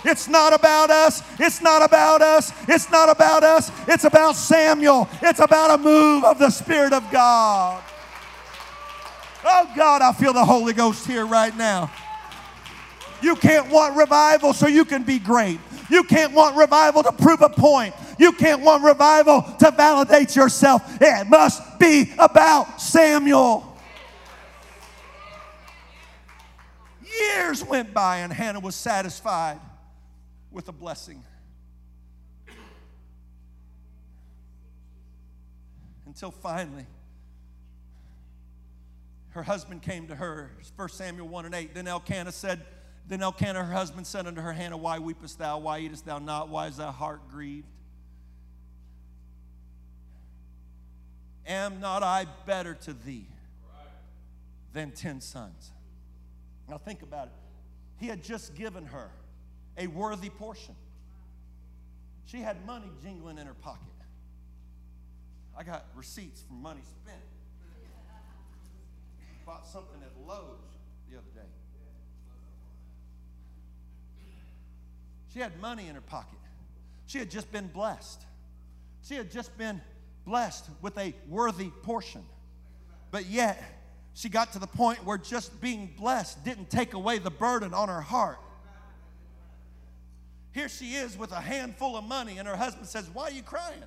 [0.05, 1.23] It's not about us.
[1.39, 2.53] It's not about us.
[2.69, 3.71] It's not about us.
[3.87, 5.09] It's about Samuel.
[5.21, 7.83] It's about a move of the Spirit of God.
[9.43, 11.91] Oh God, I feel the Holy Ghost here right now.
[13.21, 15.59] You can't want revival so you can be great.
[15.89, 17.95] You can't want revival to prove a point.
[18.19, 20.83] You can't want revival to validate yourself.
[21.01, 23.75] It must be about Samuel.
[27.19, 29.59] Years went by and Hannah was satisfied
[30.55, 31.21] with a blessing.
[36.05, 36.85] Until finally,
[39.31, 40.51] her husband came to her.
[40.77, 41.75] 1 Samuel 1 and 8.
[41.75, 42.61] Then Elkanah said,
[43.05, 45.59] Then Elkanah, her husband, said unto her, Hannah, why weepest thou?
[45.59, 46.47] Why eatest thou not?
[46.47, 47.67] Why is thy heart grieved?
[51.45, 53.27] Am not I better to thee
[54.71, 55.73] than ten sons?
[56.69, 57.33] Now think about it.
[57.97, 59.11] He had just given her
[59.77, 60.75] a worthy portion.
[62.25, 63.81] She had money jingling in her pocket.
[65.57, 67.21] I got receipts for money spent.
[69.45, 70.57] Bought something at Lowe's
[71.09, 71.47] the other day.
[75.33, 76.39] She had money in her pocket.
[77.07, 78.21] She had just been blessed.
[79.03, 79.81] She had just been
[80.25, 82.25] blessed with a worthy portion.
[83.11, 83.63] But yet,
[84.13, 87.89] she got to the point where just being blessed didn't take away the burden on
[87.89, 88.39] her heart.
[90.55, 93.43] Here she is with a handful of money, and her husband says, Why are you
[93.43, 93.83] crying?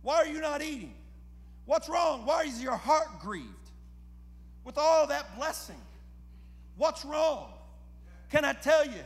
[0.00, 0.94] Why are you not eating?
[1.66, 2.24] What's wrong?
[2.24, 3.48] Why is your heart grieved?
[4.64, 5.76] With all that blessing,
[6.78, 7.52] what's wrong?
[8.30, 9.02] Can I tell you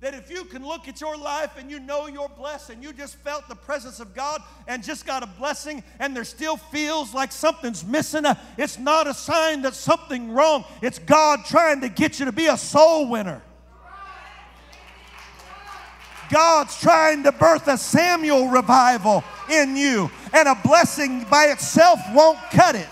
[0.00, 2.92] that if you can look at your life and you know you're blessed and you
[2.92, 7.14] just felt the presence of God and just got a blessing and there still feels
[7.14, 10.66] like something's missing, uh, it's not a sign that something wrong.
[10.82, 13.40] It's God trying to get you to be a soul winner.
[16.30, 22.38] God's trying to birth a Samuel revival in you, and a blessing by itself won't
[22.50, 22.88] cut it.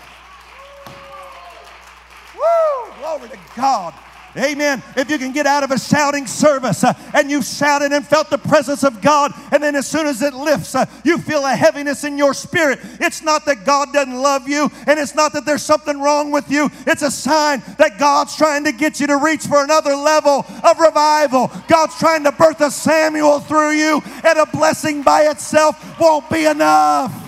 [2.35, 2.93] Woo!
[2.99, 3.93] Glory to God.
[4.35, 4.81] Amen.
[4.97, 8.31] If you can get out of a shouting service uh, and you've shouted and felt
[8.31, 11.55] the presence of God, and then as soon as it lifts, uh, you feel a
[11.55, 12.79] heaviness in your spirit.
[12.99, 16.49] It's not that God doesn't love you, and it's not that there's something wrong with
[16.49, 16.69] you.
[16.87, 20.79] It's a sign that God's trying to get you to reach for another level of
[20.79, 21.51] revival.
[21.67, 26.45] God's trying to birth a Samuel through you, and a blessing by itself won't be
[26.45, 27.22] enough.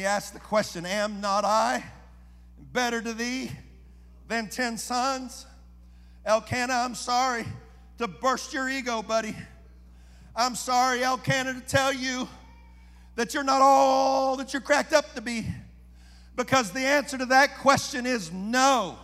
[0.00, 1.84] He asked the question Am not I
[2.72, 3.50] better to thee
[4.28, 5.44] than ten sons?
[6.24, 7.44] Elkanah, I'm sorry
[7.98, 9.36] to burst your ego, buddy.
[10.34, 12.26] I'm sorry, Elkanah, to tell you
[13.16, 15.46] that you're not all that you're cracked up to be.
[16.34, 18.98] Because the answer to that question is no.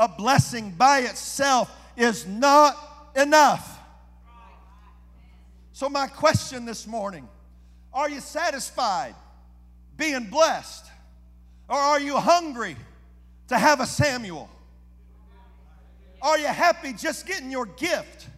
[0.00, 2.76] A blessing by itself is not
[3.14, 3.78] enough.
[5.74, 7.28] So, my question this morning
[7.92, 9.14] are you satisfied
[9.96, 10.84] being blessed?
[11.68, 12.76] Or are you hungry
[13.48, 14.48] to have a Samuel?
[16.20, 18.28] Are you happy just getting your gift?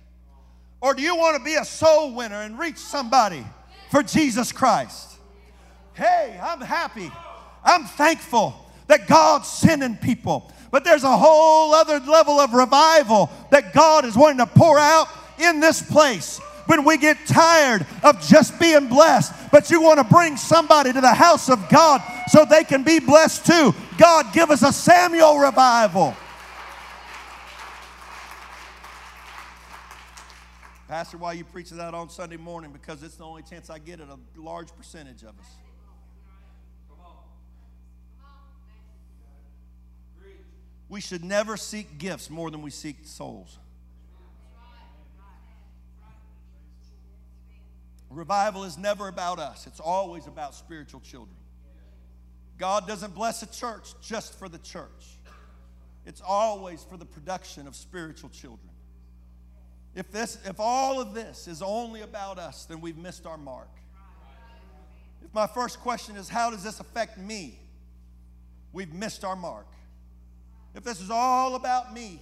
[0.81, 3.45] Or do you want to be a soul winner and reach somebody
[3.91, 5.19] for Jesus Christ?
[5.95, 7.11] Hey, I'm happy.
[7.65, 8.55] I'm thankful
[8.87, 10.53] that God's sending people.
[10.71, 15.09] But there's a whole other level of revival that God is wanting to pour out
[15.39, 20.05] in this place when we get tired of just being blessed, but you want to
[20.05, 23.75] bring somebody to the house of God so they can be blessed too.
[23.99, 26.15] God, give us a Samuel revival.
[30.89, 32.71] Pastor, why you preaching that on Sunday morning?
[32.73, 35.47] Because it's the only chance I get at a large percentage of us.
[40.89, 43.59] We should never seek gifts more than we seek souls.
[48.11, 51.37] Revival is never about us, it's always about spiritual children.
[52.59, 55.19] God doesn't bless a church just for the church,
[56.05, 58.71] it's always for the production of spiritual children.
[59.95, 63.71] If, this, if all of this is only about us, then we've missed our mark.
[65.25, 67.59] If my first question is, how does this affect me?
[68.73, 69.67] We've missed our mark.
[70.75, 72.21] If this is all about me,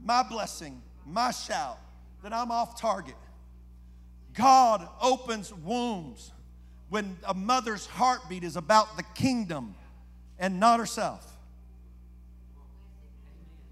[0.00, 1.78] my blessing, my shout,
[2.22, 3.16] then I'm off target.
[4.34, 6.32] God opens wombs
[6.88, 9.74] when a mother's heartbeat is about the kingdom
[10.38, 11.36] and not herself.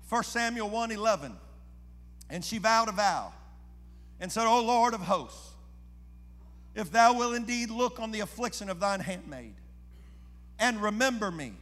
[0.08, 1.36] 1 Samuel 1:11
[2.30, 3.32] and she vowed a vow
[4.20, 5.50] and said, "O Lord of hosts,
[6.74, 9.54] if thou wilt indeed look on the affliction of thine handmaid
[10.58, 11.54] and remember me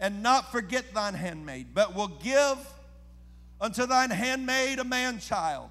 [0.00, 2.58] and not forget thine handmaid, but will give
[3.60, 5.70] unto thine handmaid a man child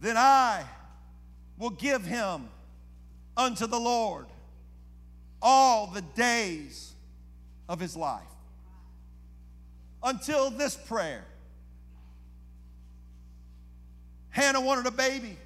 [0.00, 0.64] then I
[1.58, 2.48] will give him
[3.36, 4.26] unto the Lord
[5.42, 6.92] all the days
[7.68, 8.22] of his life.
[10.02, 11.24] Until this prayer,
[14.30, 15.36] Hannah wanted a baby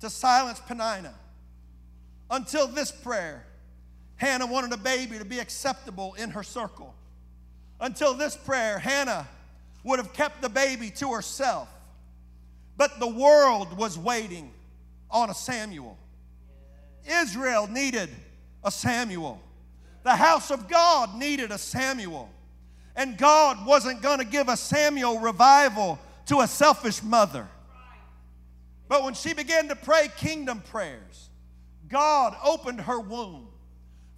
[0.00, 1.14] to silence Peninnah.
[2.30, 3.44] Until this prayer,
[4.16, 6.94] Hannah wanted a baby to be acceptable in her circle.
[7.80, 9.28] Until this prayer, Hannah
[9.82, 11.68] would have kept the baby to herself.
[12.82, 14.50] But the world was waiting
[15.08, 15.96] on a Samuel.
[17.06, 18.10] Israel needed
[18.64, 19.40] a Samuel.
[20.02, 22.28] The house of God needed a Samuel.
[22.96, 27.46] And God wasn't going to give a Samuel revival to a selfish mother.
[28.88, 31.30] But when she began to pray kingdom prayers,
[31.88, 33.46] God opened her womb.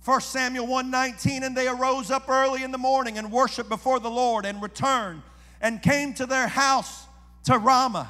[0.07, 4.11] 1 Samuel 1:19 and they arose up early in the morning and worshiped before the
[4.11, 5.21] Lord and returned
[5.61, 7.07] and came to their house
[7.43, 8.09] to Ramah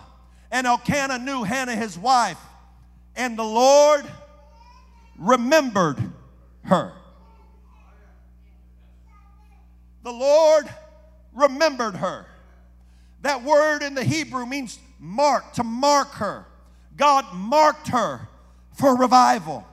[0.55, 2.39] and Elkanah knew Hannah, his wife,
[3.17, 4.05] and the Lord
[5.19, 5.99] remembered
[6.63, 6.93] her.
[10.05, 10.67] The Lord
[11.33, 12.27] remembered her.
[13.23, 16.47] That word in the Hebrew means mark, to mark her.
[16.97, 18.29] God marked her
[18.79, 19.67] for revival.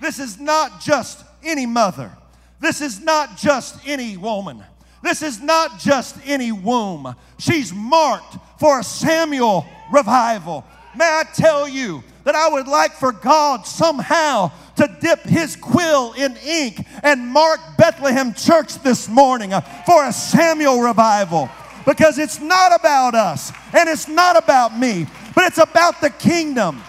[0.00, 2.10] This is not just any mother.
[2.58, 4.64] This is not just any woman.
[5.00, 7.14] This is not just any womb.
[7.38, 10.64] She's marked for a Samuel revival.
[10.96, 16.12] May I tell you that I would like for God somehow to dip his quill
[16.14, 21.48] in ink and mark Bethlehem Church this morning uh, for a Samuel revival.
[21.84, 26.82] Because it's not about us and it's not about me, but it's about the kingdom.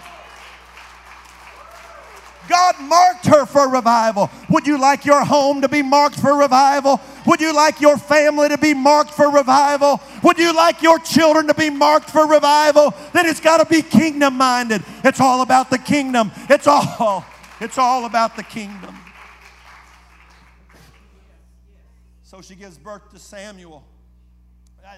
[2.48, 4.30] God marked her for revival.
[4.50, 7.02] Would you like your home to be marked for revival?
[7.26, 10.00] Would you like your family to be marked for revival?
[10.24, 12.94] Would you like your children to be marked for revival?
[13.14, 14.84] Then it's got to be kingdom minded.
[15.04, 16.32] It's all about the kingdom.
[16.50, 17.26] It's all
[17.60, 18.96] it's all about the kingdom.
[22.24, 23.84] So she gives birth to Samuel.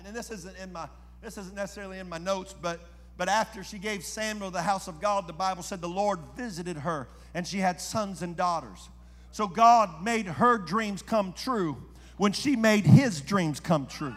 [0.05, 0.89] And this isn't in my
[1.21, 2.82] this isn't necessarily in my notes, but
[3.15, 6.78] but after she gave Samuel the house of God, the Bible said the Lord visited
[6.78, 8.89] her and she had sons and daughters.
[9.32, 11.78] So God made her dreams come true
[12.18, 14.15] when she made his dreams come true.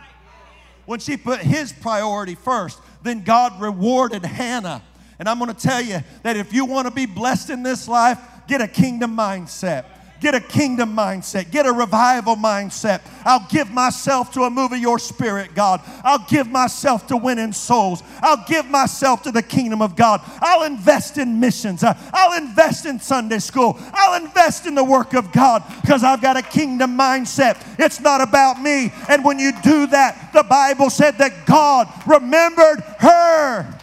[0.87, 4.83] When she put his priority first, then God rewarded Hannah.
[5.19, 7.87] And I'm going to tell you that if you want to be blessed in this
[7.87, 9.85] life, get a kingdom mindset.
[10.21, 11.51] Get a kingdom mindset.
[11.51, 13.01] Get a revival mindset.
[13.25, 15.81] I'll give myself to a move of your spirit, God.
[16.05, 18.03] I'll give myself to winning souls.
[18.21, 20.21] I'll give myself to the kingdom of God.
[20.41, 21.83] I'll invest in missions.
[21.83, 23.79] I'll invest in Sunday school.
[23.95, 27.57] I'll invest in the work of God because I've got a kingdom mindset.
[27.79, 28.93] It's not about me.
[29.09, 33.80] And when you do that, the Bible said that God remembered her.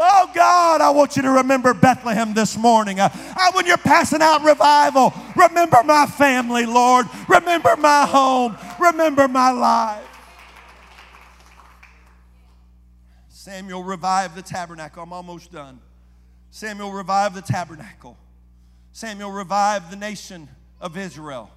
[0.00, 3.00] Oh God, I want you to remember Bethlehem this morning.
[3.00, 3.08] Uh,
[3.52, 7.06] when you're passing out revival, remember my family, Lord.
[7.28, 8.56] Remember my home.
[8.78, 10.04] Remember my life.
[13.28, 15.02] Samuel revived the tabernacle.
[15.02, 15.80] I'm almost done.
[16.50, 18.16] Samuel revived the tabernacle.
[18.92, 20.48] Samuel revived the nation
[20.80, 21.50] of Israel.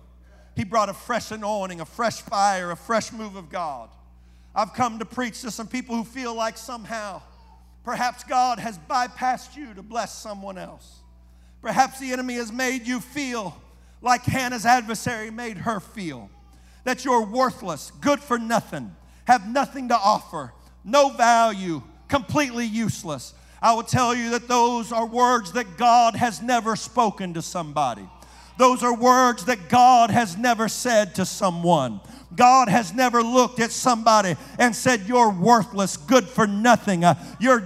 [0.56, 3.90] He brought a fresh anointing, a fresh fire, a fresh move of God.
[4.56, 7.22] I've come to preach to some people who feel like somehow
[7.84, 11.00] Perhaps God has bypassed you to bless someone else.
[11.62, 13.56] Perhaps the enemy has made you feel
[14.02, 16.30] like Hannah's adversary made her feel
[16.84, 20.52] that you're worthless, good for nothing, have nothing to offer,
[20.84, 23.34] no value, completely useless.
[23.62, 28.08] I will tell you that those are words that God has never spoken to somebody.
[28.58, 32.02] Those are words that God has never said to someone.
[32.36, 37.04] God has never looked at somebody and said, You're worthless, good for nothing.
[37.04, 37.64] Uh, you're,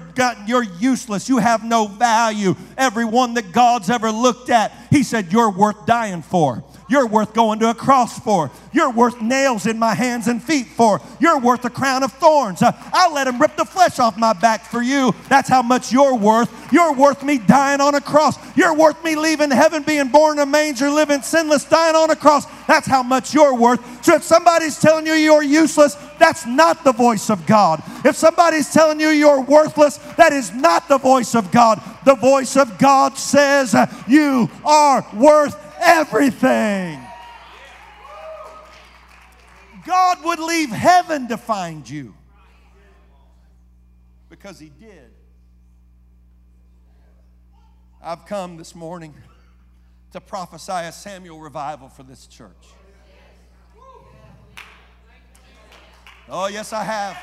[0.48, 1.30] you're useless.
[1.30, 2.56] You have no value.
[2.78, 6.64] Everyone that God's ever looked at, He said, You're worth dying for.
[6.88, 8.52] You're worth going to a cross for.
[8.72, 11.02] You're worth nails in my hands and feet for.
[11.20, 12.62] You're worth a crown of thorns.
[12.62, 15.14] Uh, I'll let him rip the flesh off my back for you.
[15.28, 16.52] That's how much you're worth.
[16.72, 18.38] You're worth me dying on a cross.
[18.56, 22.16] You're worth me leaving heaven, being born in a manger, living sinless, dying on a
[22.16, 22.46] cross.
[22.68, 24.04] That's how much you're worth.
[24.04, 27.82] So if somebody's telling you you're useless, that's not the voice of God.
[28.06, 31.82] If somebody's telling you you're worthless, that is not the voice of God.
[32.06, 37.00] The voice of God says uh, you are worth everything.
[39.86, 42.16] God would leave heaven to find you
[44.30, 45.12] because He did.
[48.02, 49.14] I've come this morning
[50.12, 52.52] to prophesy a Samuel revival for this church.
[56.28, 57.18] Oh, yes, I have.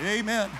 [0.00, 0.50] Amen.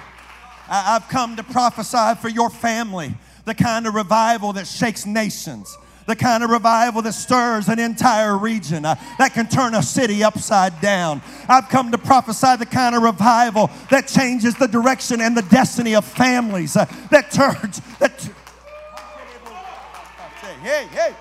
[0.69, 3.15] I've come to prophesy for your family
[3.49, 5.77] the kind of revival that shakes nations
[6.07, 10.25] the kind of revival that stirs an entire region, uh, that can turn a city
[10.25, 11.21] upside down.
[11.51, 15.95] I've come to prophesy the kind of revival that changes the direction and the destiny
[15.95, 18.27] of families, uh, that turns, that.
[20.63, 21.15] Hey, hey,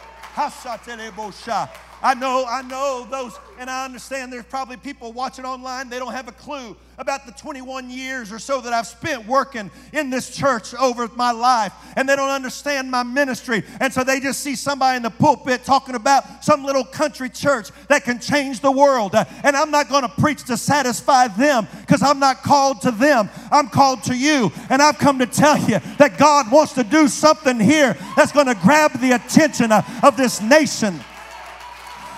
[2.01, 6.13] I know, I know those, and I understand there's probably people watching online, they don't
[6.13, 10.35] have a clue about the 21 years or so that I've spent working in this
[10.35, 13.63] church over my life, and they don't understand my ministry.
[13.79, 17.69] And so they just see somebody in the pulpit talking about some little country church
[17.87, 19.15] that can change the world.
[19.15, 23.29] And I'm not going to preach to satisfy them because I'm not called to them,
[23.51, 24.51] I'm called to you.
[24.69, 28.47] And I've come to tell you that God wants to do something here that's going
[28.47, 30.99] to grab the attention of this nation.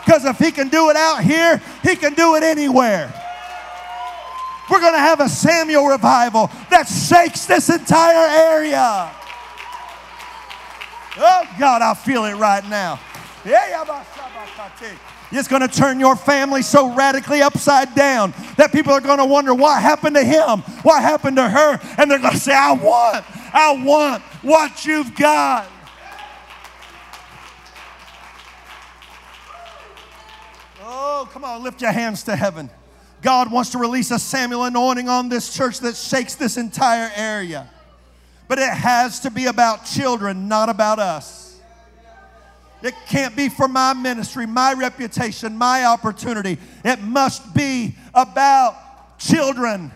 [0.09, 3.13] Because if he can do it out here, he can do it anywhere.
[4.67, 9.11] We're going to have a Samuel revival that shakes this entire area.
[11.15, 12.99] Oh, God, I feel it right now.
[15.31, 19.25] It's going to turn your family so radically upside down that people are going to
[19.25, 22.71] wonder what happened to him, what happened to her, and they're going to say, I
[22.71, 25.67] want, I want what you've got.
[30.91, 32.67] Oh, come on, lift your hands to heaven.
[33.21, 37.69] God wants to release a Samuel anointing on this church that shakes this entire area.
[38.47, 41.61] But it has to be about children, not about us.
[42.81, 46.57] It can't be for my ministry, my reputation, my opportunity.
[46.83, 49.91] It must be about children.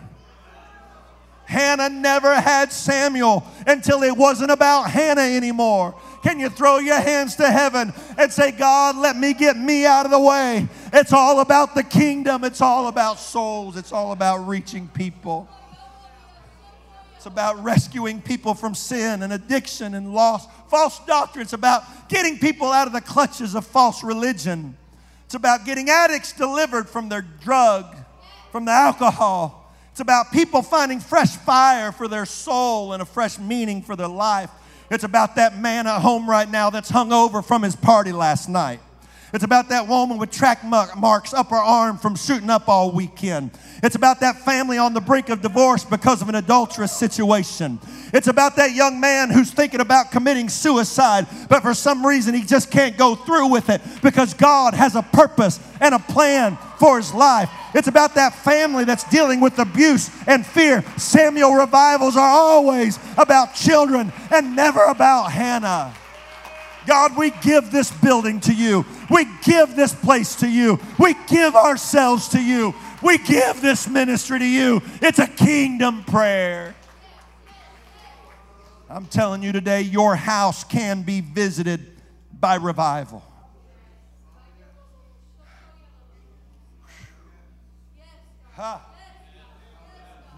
[1.44, 6.00] Hannah never had Samuel until it wasn't about Hannah anymore.
[6.24, 10.06] Can you throw your hands to heaven and say, God, let me get me out
[10.06, 10.66] of the way?
[10.90, 15.46] It's all about the kingdom, it's all about souls, it's all about reaching people.
[17.16, 20.46] It's about rescuing people from sin and addiction and loss.
[20.70, 21.42] False doctrine.
[21.42, 24.78] It's about getting people out of the clutches of false religion.
[25.26, 27.96] It's about getting addicts delivered from their drug,
[28.50, 29.74] from the alcohol.
[29.90, 34.08] It's about people finding fresh fire for their soul and a fresh meaning for their
[34.08, 34.50] life.
[34.94, 38.48] It's about that man at home right now that's hung over from his party last
[38.48, 38.78] night.
[39.32, 43.50] It's about that woman with track marks up her arm from shooting up all weekend.
[43.84, 47.78] It's about that family on the brink of divorce because of an adulterous situation.
[48.14, 52.44] It's about that young man who's thinking about committing suicide, but for some reason he
[52.44, 56.96] just can't go through with it because God has a purpose and a plan for
[56.96, 57.50] his life.
[57.74, 60.82] It's about that family that's dealing with abuse and fear.
[60.96, 65.94] Samuel revivals are always about children and never about Hannah.
[66.86, 68.84] God, we give this building to you.
[69.10, 70.78] We give this place to you.
[70.98, 72.74] We give ourselves to you.
[73.04, 74.80] We give this ministry to you.
[75.02, 76.74] It's a kingdom prayer.
[78.88, 81.86] I'm telling you today, your house can be visited
[82.32, 83.22] by revival.
[88.54, 88.80] Ha.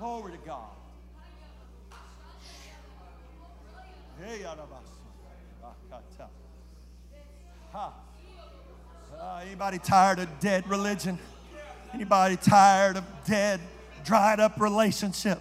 [0.01, 0.71] Glory to God.
[4.25, 4.45] Hey,
[7.73, 7.91] Huh.
[9.21, 11.19] Uh, anybody tired of dead religion?
[11.97, 13.59] Anybody tired of dead,
[14.05, 15.40] dried up relationship?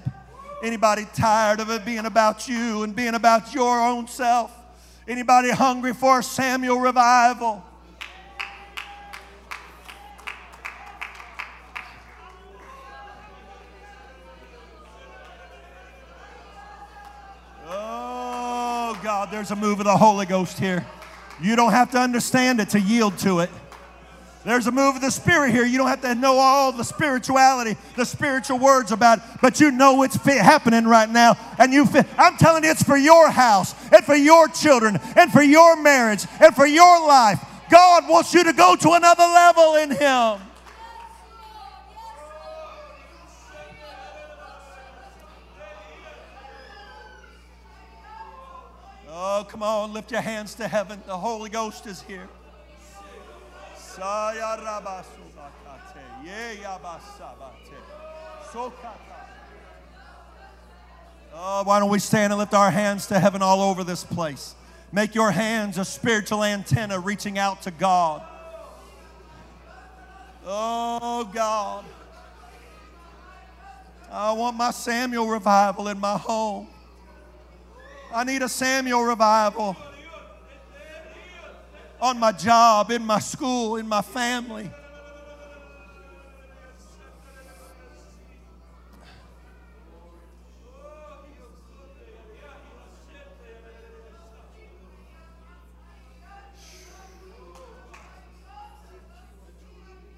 [0.63, 4.57] Anybody tired of it being about you and being about your own self?
[5.05, 7.61] Anybody hungry for a Samuel revival?
[17.67, 20.85] Oh, God, there's a move of the Holy Ghost here.
[21.41, 23.49] You don't have to understand it to yield to it.
[24.45, 25.65] There's a move of the Spirit here.
[25.65, 29.71] You don't have to know all the spirituality, the spiritual words about it, but you
[29.71, 31.35] know it's happening right now.
[31.57, 35.41] And you, I'm telling you, it's for your house and for your children and for
[35.41, 37.43] your marriage and for your life.
[37.71, 40.41] God wants you to go to another level in Him.
[49.09, 51.01] Oh, come on, lift your hands to heaven.
[51.07, 52.29] The Holy Ghost is here.
[61.33, 64.55] Oh, why don't we stand and lift our hands to heaven all over this place?
[64.91, 68.21] Make your hands a spiritual antenna reaching out to God.
[70.45, 71.85] Oh, God.
[74.11, 76.67] I want my Samuel revival in my home.
[78.13, 79.75] I need a Samuel revival
[82.05, 84.69] on my job, in my school, in my family.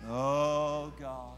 [0.10, 1.38] Oh, God.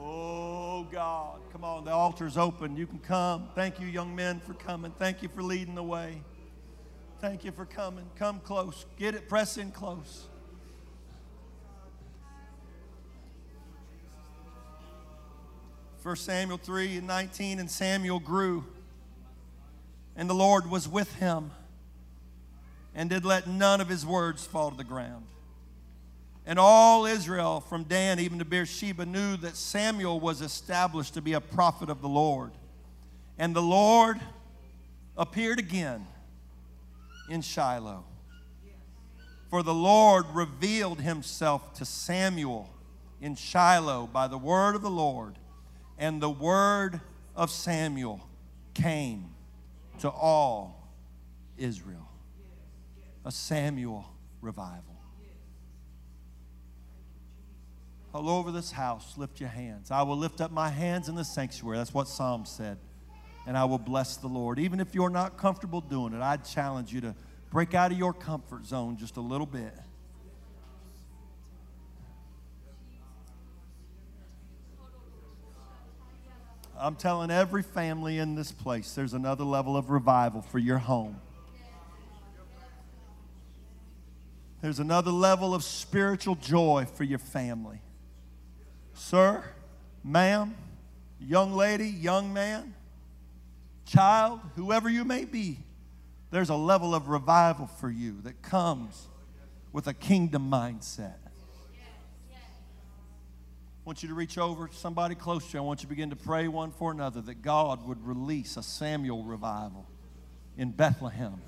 [0.00, 1.40] Oh, God.
[1.52, 2.76] Come on, the altar's open.
[2.76, 3.50] You can come.
[3.54, 4.92] Thank you, young men, for coming.
[4.98, 6.22] Thank you for leading the way.
[7.22, 8.04] Thank you for coming.
[8.16, 8.84] Come close.
[8.98, 10.26] Get it, press in close.
[16.00, 18.64] First Samuel 3 and 19, and Samuel grew,
[20.16, 21.52] and the Lord was with him,
[22.92, 25.26] and did let none of his words fall to the ground.
[26.44, 31.34] And all Israel, from Dan even to Beersheba, knew that Samuel was established to be
[31.34, 32.50] a prophet of the Lord.
[33.38, 34.20] And the Lord
[35.16, 36.08] appeared again
[37.32, 38.04] in Shiloh.
[39.48, 42.68] For the Lord revealed himself to Samuel
[43.20, 45.38] in Shiloh by the word of the Lord.
[45.98, 47.00] And the word
[47.34, 48.20] of Samuel
[48.74, 49.30] came
[50.00, 50.92] to all
[51.56, 52.08] Israel.
[53.24, 54.04] A Samuel
[54.40, 54.84] revival.
[58.14, 59.90] all over this house, lift your hands.
[59.90, 61.78] I will lift up my hands in the sanctuary.
[61.78, 62.76] That's what Psalm said.
[63.46, 64.58] And I will bless the Lord.
[64.58, 67.14] Even if you're not comfortable doing it, I challenge you to
[67.50, 69.74] break out of your comfort zone just a little bit.
[76.78, 81.20] I'm telling every family in this place there's another level of revival for your home.
[84.62, 87.80] There's another level of spiritual joy for your family.
[88.94, 89.44] Sir,
[90.02, 90.54] ma'am,
[91.20, 92.74] young lady, young man,
[93.86, 95.58] child, whoever you may be,
[96.30, 99.08] there's a level of revival for you that comes
[99.72, 101.14] with a kingdom mindset.
[102.32, 105.58] I want you to reach over to somebody close to you.
[105.58, 108.62] I want you to begin to pray one for another that God would release a
[108.62, 109.88] Samuel revival
[110.56, 111.40] in Bethlehem.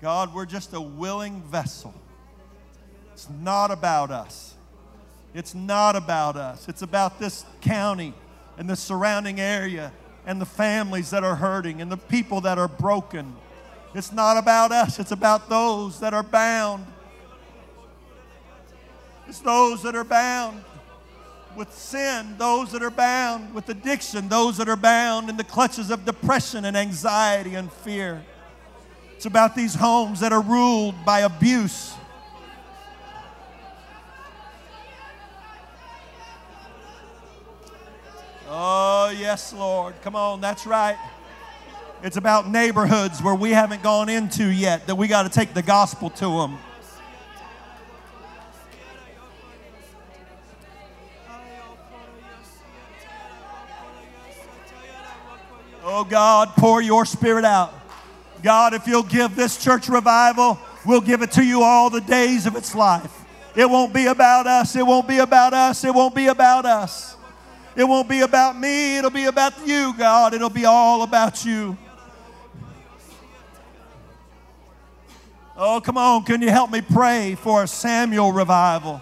[0.00, 1.92] God, we're just a willing vessel.
[3.12, 4.54] It's not about us.
[5.34, 6.68] It's not about us.
[6.68, 8.14] It's about this county
[8.58, 9.92] and the surrounding area
[10.26, 13.34] and the families that are hurting and the people that are broken.
[13.94, 16.86] It's not about us, it's about those that are bound.
[19.28, 20.62] It's those that are bound
[21.56, 25.90] with sin, those that are bound with addiction, those that are bound in the clutches
[25.90, 28.22] of depression and anxiety and fear.
[29.16, 31.91] It's about these homes that are ruled by abuse.
[38.54, 39.94] Oh, yes, Lord.
[40.02, 40.98] Come on, that's right.
[42.02, 45.62] It's about neighborhoods where we haven't gone into yet that we got to take the
[45.62, 46.58] gospel to them.
[55.82, 57.72] Oh God, pour your spirit out.
[58.42, 62.44] God, if you'll give this church revival, we'll give it to you all the days
[62.44, 63.24] of its life.
[63.56, 64.76] It won't be about us.
[64.76, 65.84] It won't be about us.
[65.84, 67.16] It won't be about us.
[67.74, 68.98] It won't be about me.
[68.98, 70.34] It'll be about you, God.
[70.34, 71.76] It'll be all about you.
[75.56, 76.24] Oh, come on.
[76.24, 79.00] Can you help me pray for a Samuel revival?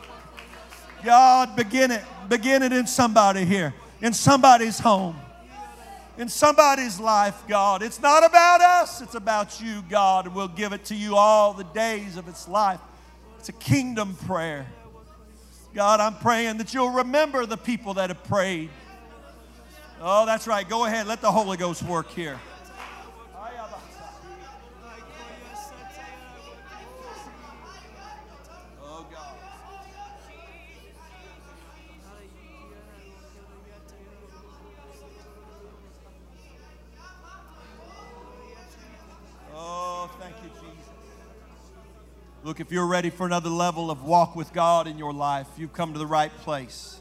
[1.04, 2.04] God, begin it.
[2.28, 5.16] Begin it in somebody here, in somebody's home
[6.20, 7.82] in somebody's life, God.
[7.82, 11.54] It's not about us, it's about you, God, and we'll give it to you all
[11.54, 12.78] the days of its life.
[13.38, 14.66] It's a kingdom prayer.
[15.72, 18.70] God, I'm praying that you'll remember the people that have prayed.
[20.00, 20.68] Oh, that's right.
[20.68, 21.06] Go ahead.
[21.06, 22.40] Let the Holy Ghost work here.
[42.51, 45.72] Look, if you're ready for another level of walk with God in your life, you've
[45.72, 46.98] come to the right place.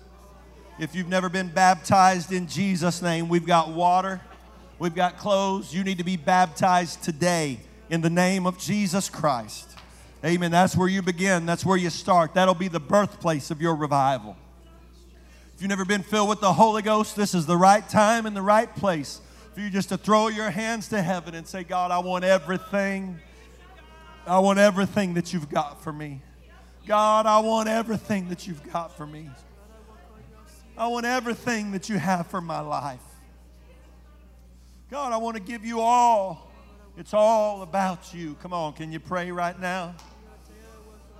[0.77, 4.21] If you've never been baptized in Jesus' name, we've got water,
[4.77, 5.73] we've got clothes.
[5.73, 9.75] You need to be baptized today in the name of Jesus Christ.
[10.23, 10.51] Amen.
[10.51, 12.35] That's where you begin, that's where you start.
[12.35, 14.37] That'll be the birthplace of your revival.
[15.55, 18.35] If you've never been filled with the Holy Ghost, this is the right time and
[18.35, 19.19] the right place
[19.55, 23.19] for you just to throw your hands to heaven and say, God, I want everything
[24.29, 26.21] I want everything that you've got for me.
[26.85, 29.27] God, I want everything that you've got for me.
[30.77, 33.01] I want everything that you have for my life.
[34.91, 36.51] God, I want to give you all.
[36.95, 38.35] It's all about you.
[38.35, 39.95] Come on, can you pray right now?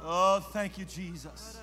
[0.04, 1.60] Oh, thank you, Jesus.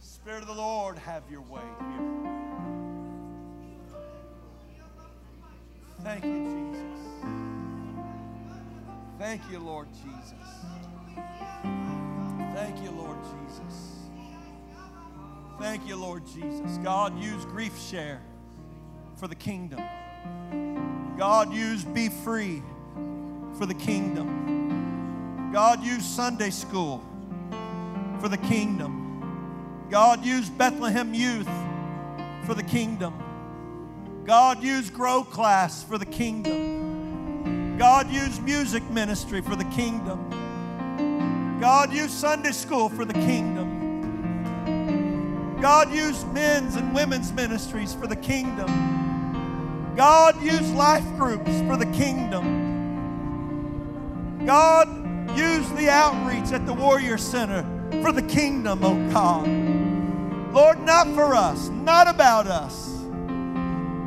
[0.00, 2.75] Spirit of the Lord, have your way here.
[6.02, 6.86] Thank you, Jesus.
[9.18, 10.34] Thank you, Lord Jesus.
[12.54, 13.96] Thank you, Lord Jesus.
[15.58, 16.78] Thank you, Lord Jesus.
[16.78, 18.20] God, use grief share
[19.16, 19.80] for the kingdom.
[21.16, 22.62] God, use be free
[23.58, 25.50] for the kingdom.
[25.52, 27.02] God, use Sunday school
[28.20, 29.86] for the kingdom.
[29.90, 31.48] God, use Bethlehem youth
[32.44, 33.14] for the kingdom.
[34.26, 37.78] God, use Grow Class for the kingdom.
[37.78, 41.58] God, use music ministry for the kingdom.
[41.60, 43.76] God, use Sunday school for the kingdom.
[45.60, 49.94] God, use men's and women's ministries for the kingdom.
[49.94, 52.64] God, use life groups for the kingdom.
[54.44, 54.88] God,
[55.38, 57.64] use the outreach at the Warrior Center
[58.02, 59.46] for the kingdom, oh God.
[60.52, 62.95] Lord, not for us, not about us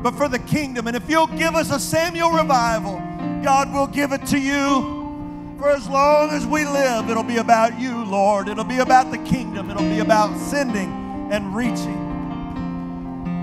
[0.02, 0.88] but for the kingdom.
[0.88, 2.98] And if you'll give us a Samuel revival,
[3.44, 4.98] God will give it to you.
[5.60, 8.48] For as long as we live, it'll be about you, Lord.
[8.48, 9.70] It'll be about the kingdom.
[9.70, 10.90] It'll be about sending
[11.32, 12.08] and reaching.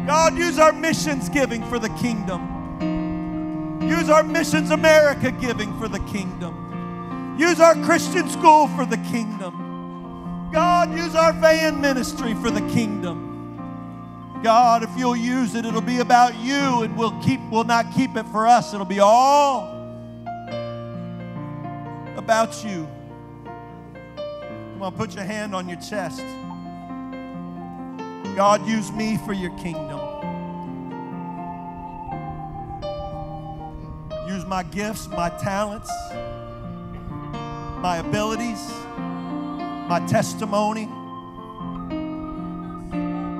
[0.06, 2.56] God, use our missions giving for the kingdom.
[3.88, 7.36] Use our Missions America giving for the kingdom.
[7.38, 10.50] Use our Christian school for the kingdom.
[10.52, 13.25] God, use our van ministry for the kingdom.
[14.42, 18.16] God, if you'll use it, it'll be about you and we'll keep we'll not keep
[18.16, 18.74] it for us.
[18.74, 19.74] It'll be all
[22.16, 22.88] about you.
[24.72, 26.20] Come on, put your hand on your chest.
[28.36, 30.00] God, use me for your kingdom.
[34.28, 35.90] Use my gifts, my talents,
[37.80, 38.70] my abilities,
[39.88, 40.90] my testimony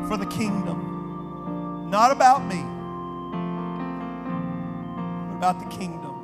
[0.09, 1.89] for the kingdom.
[1.91, 2.63] Not about me,
[5.29, 6.15] but about the kingdom.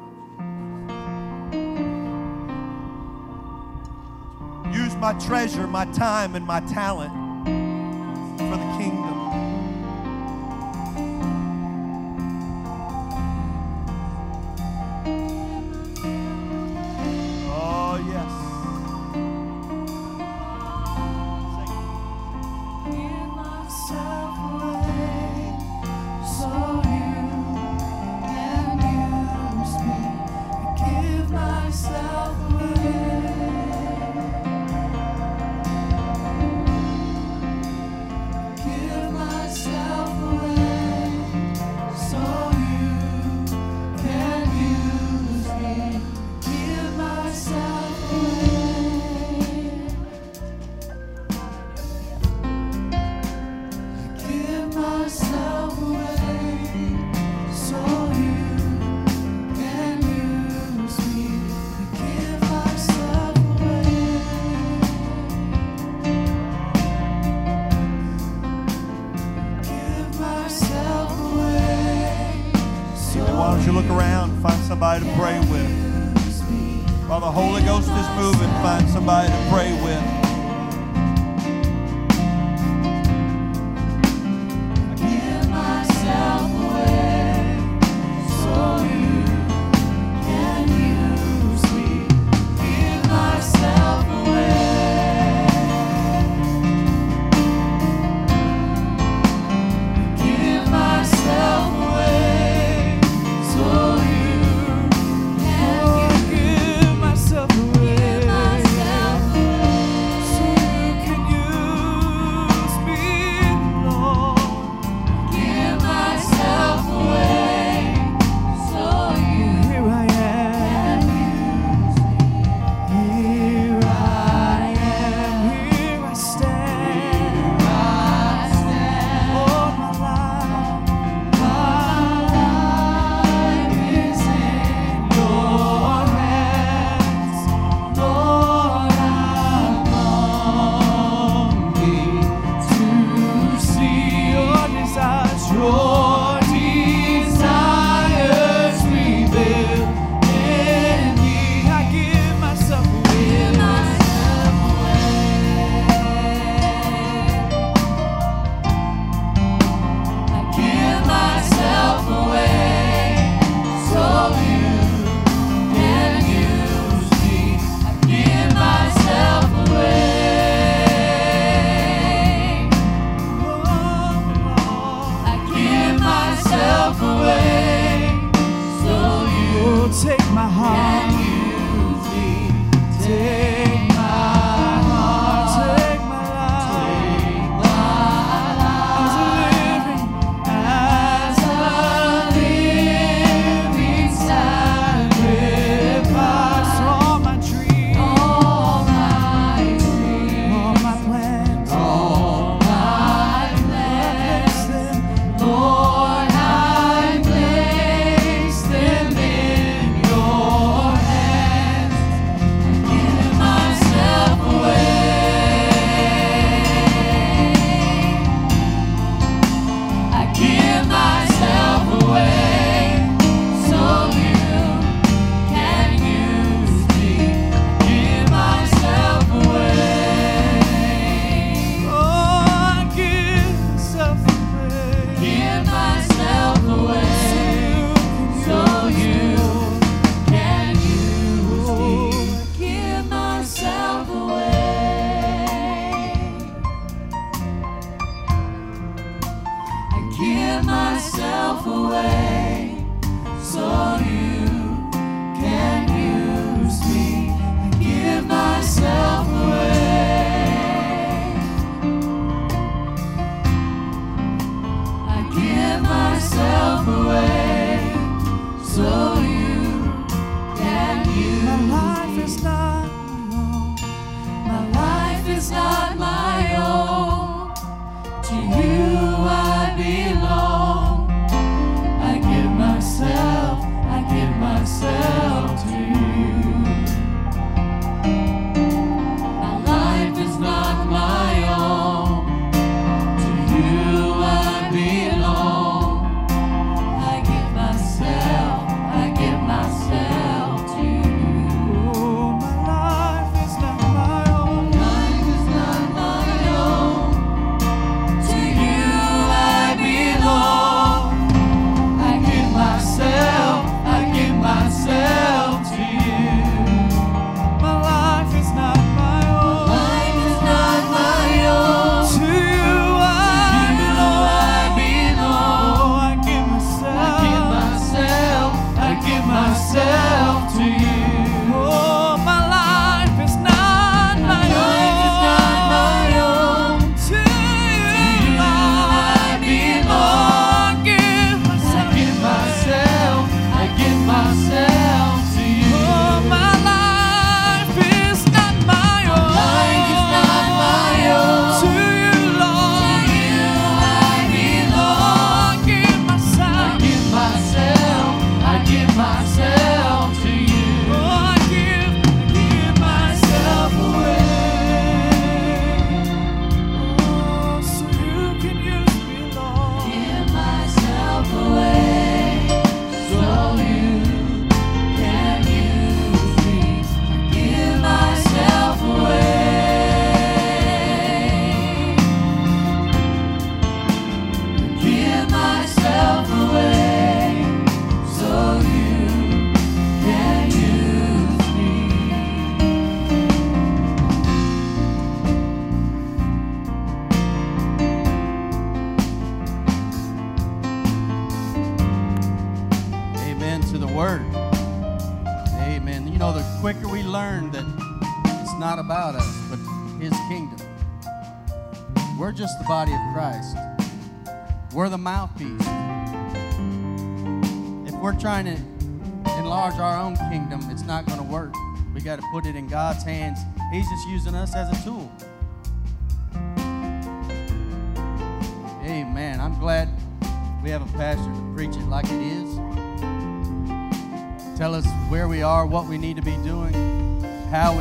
[4.73, 7.22] Use my treasure, my time, and my talent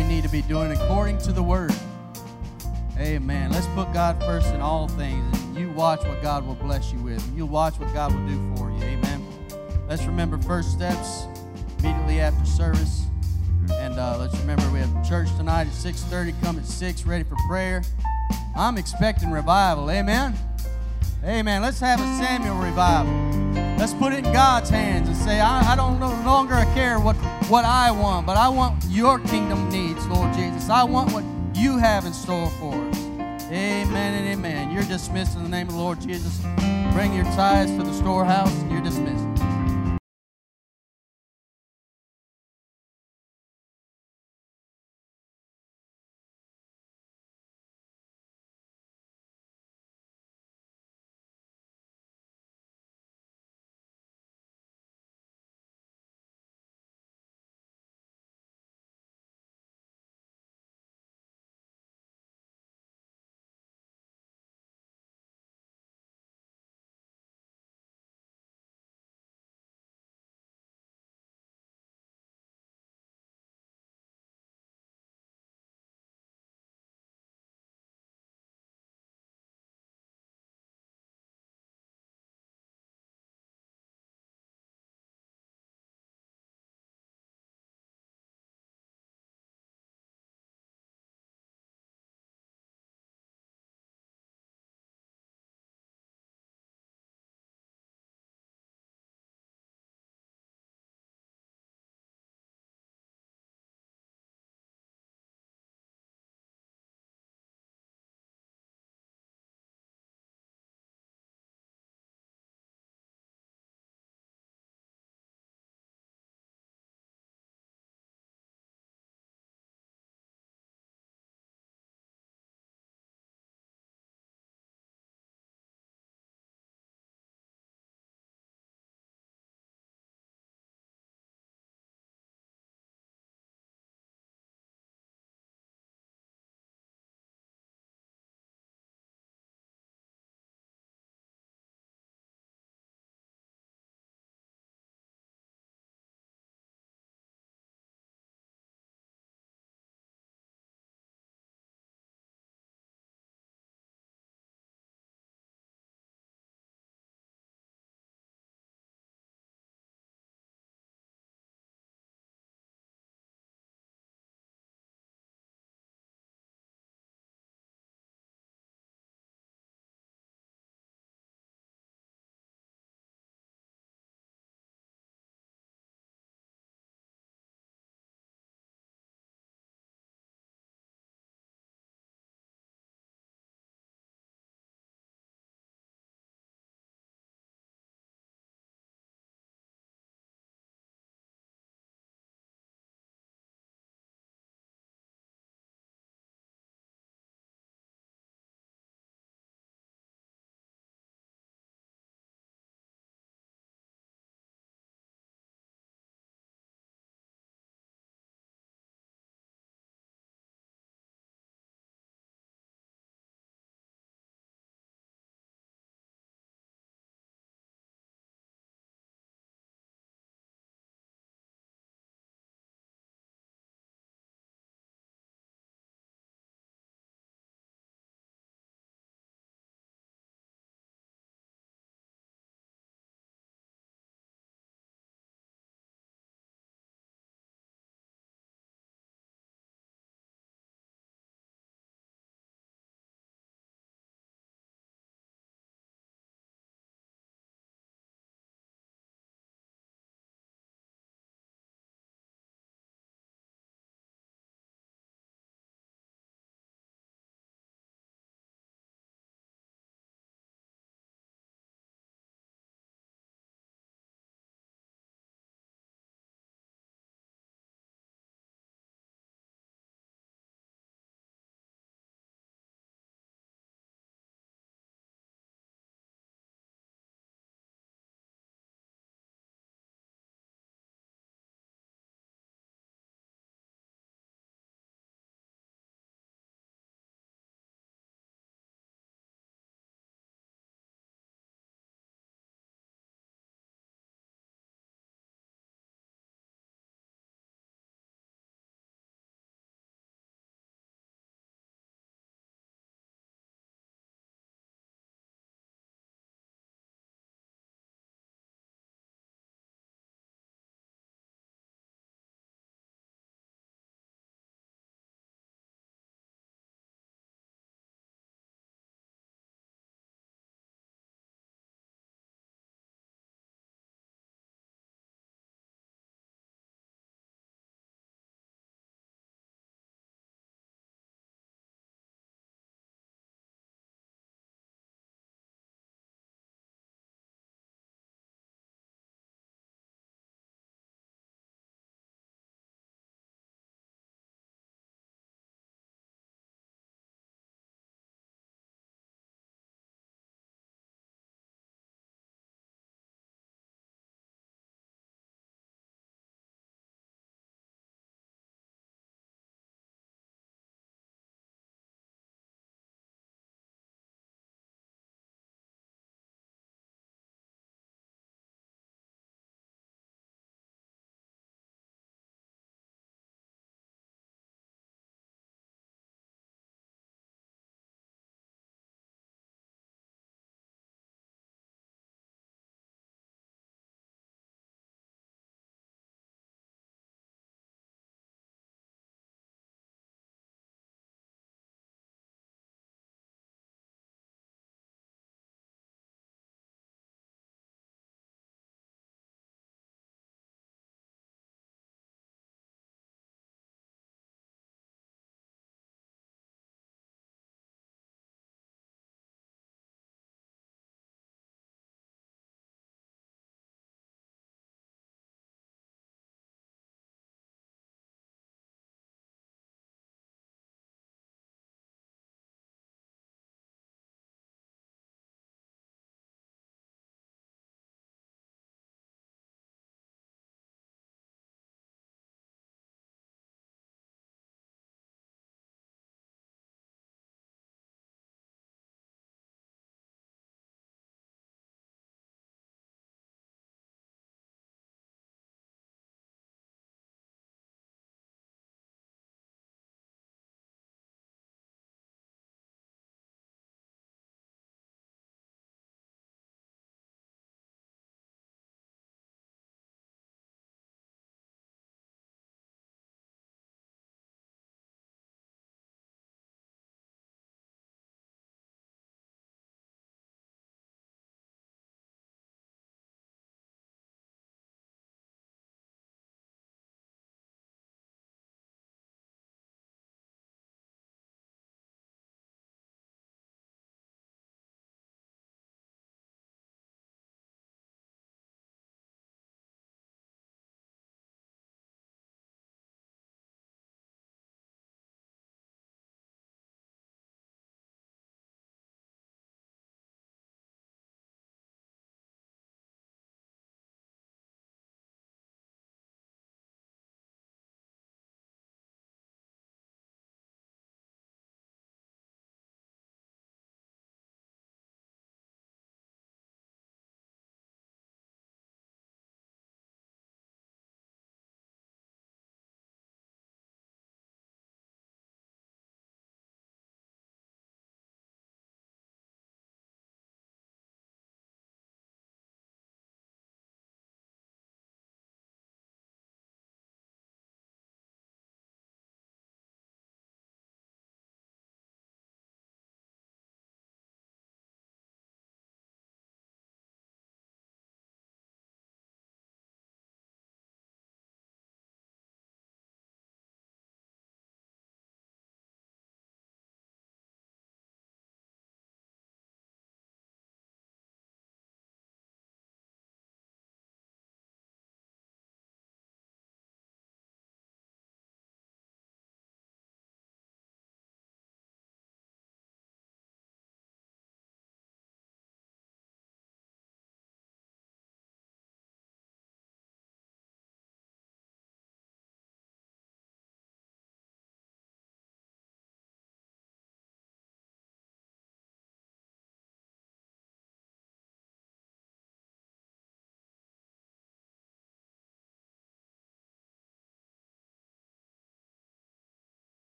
[0.00, 1.74] we need to be doing according to the word.
[2.96, 3.50] Amen.
[3.52, 5.38] Let's put God first in all things.
[5.42, 7.22] And you watch what God will bless you with.
[7.36, 8.82] you'll watch what God will do for you.
[8.82, 9.22] Amen.
[9.88, 11.24] Let's remember first steps
[11.80, 13.04] immediately after service.
[13.72, 16.40] And uh, let's remember we have church tonight at 6:30.
[16.40, 17.82] Come at 6, ready for prayer.
[18.56, 19.90] I'm expecting revival.
[19.90, 20.34] Amen.
[21.22, 21.60] Amen.
[21.60, 23.12] Let's have a Samuel revival.
[23.76, 27.16] Let's put it in God's hands and say, I, I don't no longer care what,
[27.50, 30.70] what I want, but I want your kingdom needs, Lord Jesus.
[30.70, 33.04] I want what you have in store for us.
[33.50, 34.70] Amen and amen.
[34.70, 36.38] You're dismissed in the name of the Lord Jesus.
[36.92, 38.54] Bring your tithes to the storehouse.
[38.70, 39.19] You're dismissed.